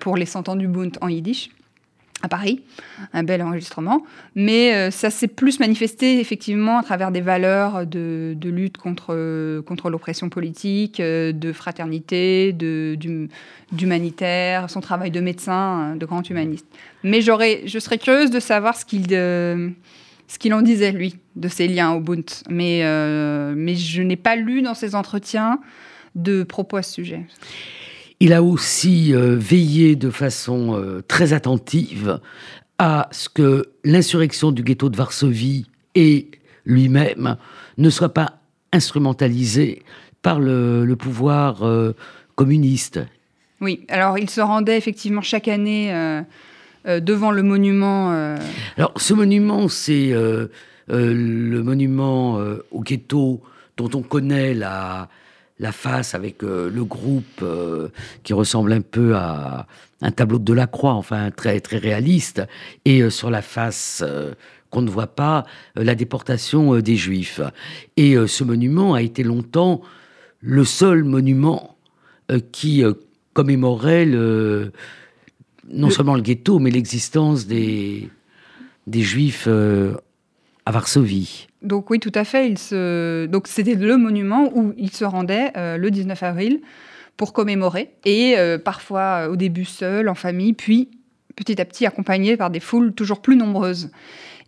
[0.00, 1.50] pour les 100 ans du Bund en yiddish
[2.22, 2.62] à Paris,
[3.12, 4.02] un bel enregistrement.
[4.34, 9.90] Mais euh, ça s'est plus manifesté effectivement à travers des valeurs de, lutte contre, contre
[9.90, 12.54] l'oppression politique, euh, de fraternité,
[13.72, 16.66] d'humanitaire, son travail de médecin, euh, de grand humaniste.
[17.02, 22.00] Mais je serais curieuse de savoir ce qu'il en disait, lui, de ses liens au
[22.00, 22.24] Bund.
[22.48, 22.82] Mais,
[23.54, 25.60] mais je n'ai pas lu dans ses entretiens
[26.14, 27.26] de propos à ce sujet.
[28.18, 32.20] Il a aussi euh, veillé de façon euh, très attentive
[32.78, 36.30] à ce que l'insurrection du ghetto de Varsovie et
[36.64, 37.36] lui-même
[37.76, 38.38] ne soient pas
[38.72, 39.82] instrumentalisés
[40.22, 41.92] par le, pouvoir euh,
[42.36, 43.00] communiste.
[43.60, 45.90] Oui, alors il se rendait effectivement chaque année
[46.84, 48.36] devant le monument.
[48.76, 50.12] Alors ce monument, c'est
[50.88, 52.38] le monument
[52.70, 53.40] au ghetto
[53.78, 55.08] dont on connaît la,
[55.58, 57.88] la face avec euh, le groupe euh,
[58.22, 59.66] qui ressemble un peu à
[60.02, 62.42] un tableau de Delacroix, enfin très très réaliste,
[62.84, 64.04] et euh, sur la face
[64.70, 65.44] qu'on ne voit pas
[65.74, 67.40] la déportation des Juifs.
[67.96, 69.80] Et ce monument a été longtemps
[70.40, 71.76] le seul monument
[72.50, 72.82] qui
[73.32, 74.72] commémorait le,
[75.68, 78.10] non seulement le ghetto, mais l'existence des,
[78.88, 79.48] des Juifs
[80.66, 81.46] à Varsovie.
[81.62, 82.50] Donc oui, tout à fait.
[83.28, 86.60] Donc c'était le monument où il se rendait euh, le 19 avril
[87.16, 90.90] pour commémorer, et euh, parfois euh, au début seul, en famille, puis
[91.34, 93.90] petit à petit accompagné par des foules toujours plus nombreuses.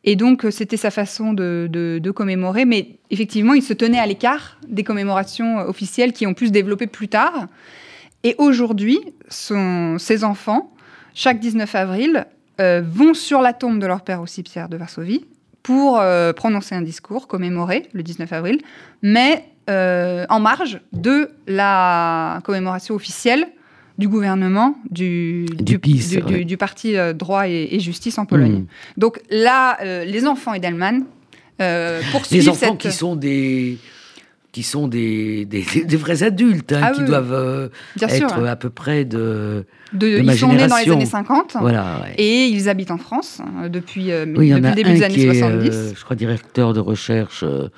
[0.04, 4.84] Et donc c'était sa façon de, commémorer, mais effectivement il se tenait à l'écart des
[4.84, 7.46] commémorations officielles qui ont pu se développer plus tard.
[8.22, 10.72] Et aujourd'hui, ses enfants,
[11.14, 12.26] chaque 19 avril,
[12.58, 15.24] vont sur la tombe de leur père au cimetière de Varsovie
[15.62, 18.60] pour euh, prononcer un discours commémoré le 19 avril,
[19.02, 23.46] mais euh, en marge de la commémoration officielle
[23.98, 28.60] du gouvernement du, du, du, parti euh, droit et, justice en Pologne.
[28.60, 28.66] Hmm.
[28.96, 31.04] Donc là, les enfants Edelman
[32.12, 33.78] poursuivent Les enfants qui sont des
[34.58, 37.68] qui sont des, des, des vrais adultes, hein, Ah qui oui, doivent euh,
[38.02, 38.44] être sûr.
[38.44, 40.94] à peu près de, De- de ma ils sont nés dans les génération.
[40.94, 42.00] années 50 Voilà.
[42.02, 42.14] ouais.
[42.18, 45.26] et ils habitent en France euh, depuis, euh, oui, depuis le début des années qui
[45.28, 45.70] est, 70.
[45.72, 47.68] euh, je crois, directeur de recherche au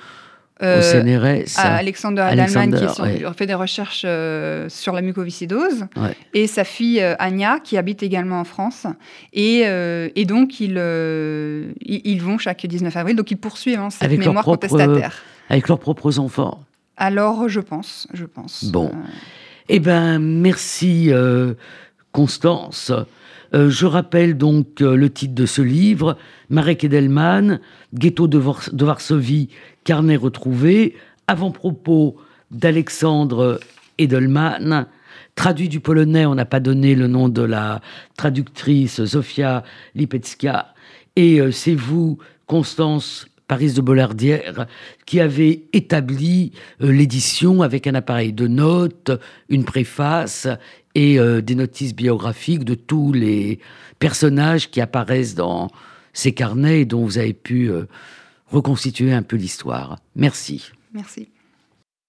[0.62, 1.58] CNRS.
[1.58, 3.22] à Alexander Edelman, qui sur- ouais.
[3.36, 6.14] fait des recherches euh, sur la mucoviscidose, Ouais.
[6.32, 8.86] et sa fille euh, Anya, qui habite également en France.
[9.34, 10.78] Et, euh, et donc, ils,
[11.82, 15.14] ils, vont chaque 19 avril, donc ils poursuivent hein, cette Avec mémoire propre- contestataire.
[15.50, 16.62] Avec leurs propres enfants.
[17.00, 18.66] Alors, je pense, je pense.
[18.66, 18.88] Bon.
[18.88, 19.08] Euh,
[19.70, 21.54] Eh ben, merci euh,
[22.12, 22.92] Constance.
[23.54, 26.18] Euh, je rappelle donc euh, le titre de ce livre,
[26.50, 27.58] Marek Edelman,
[27.94, 28.38] Ghetto de,
[28.72, 29.48] de Varsovie,
[29.82, 30.94] carnet retrouvé,
[31.26, 32.16] avant-propos
[32.50, 33.60] d'Alexandre
[33.96, 34.86] Edelman,
[35.36, 37.80] traduit du polonais, on n'a pas donné le nom de la
[38.18, 40.74] traductrice Zofia Lipecka,
[41.16, 44.68] et c'est vous, Constance Paris de Bollardière,
[45.06, 49.10] qui avez établi euh, l'édition avec un appareil de notes,
[49.48, 50.46] une préface
[50.94, 53.58] et euh, des notices biographiques de tous les
[53.98, 55.68] personnages qui apparaissent dans
[56.12, 57.86] ces carnets et dont vous avez pu euh,
[58.46, 59.98] reconstituer un peu l'histoire.
[60.14, 60.70] Merci.
[60.94, 61.29] merci.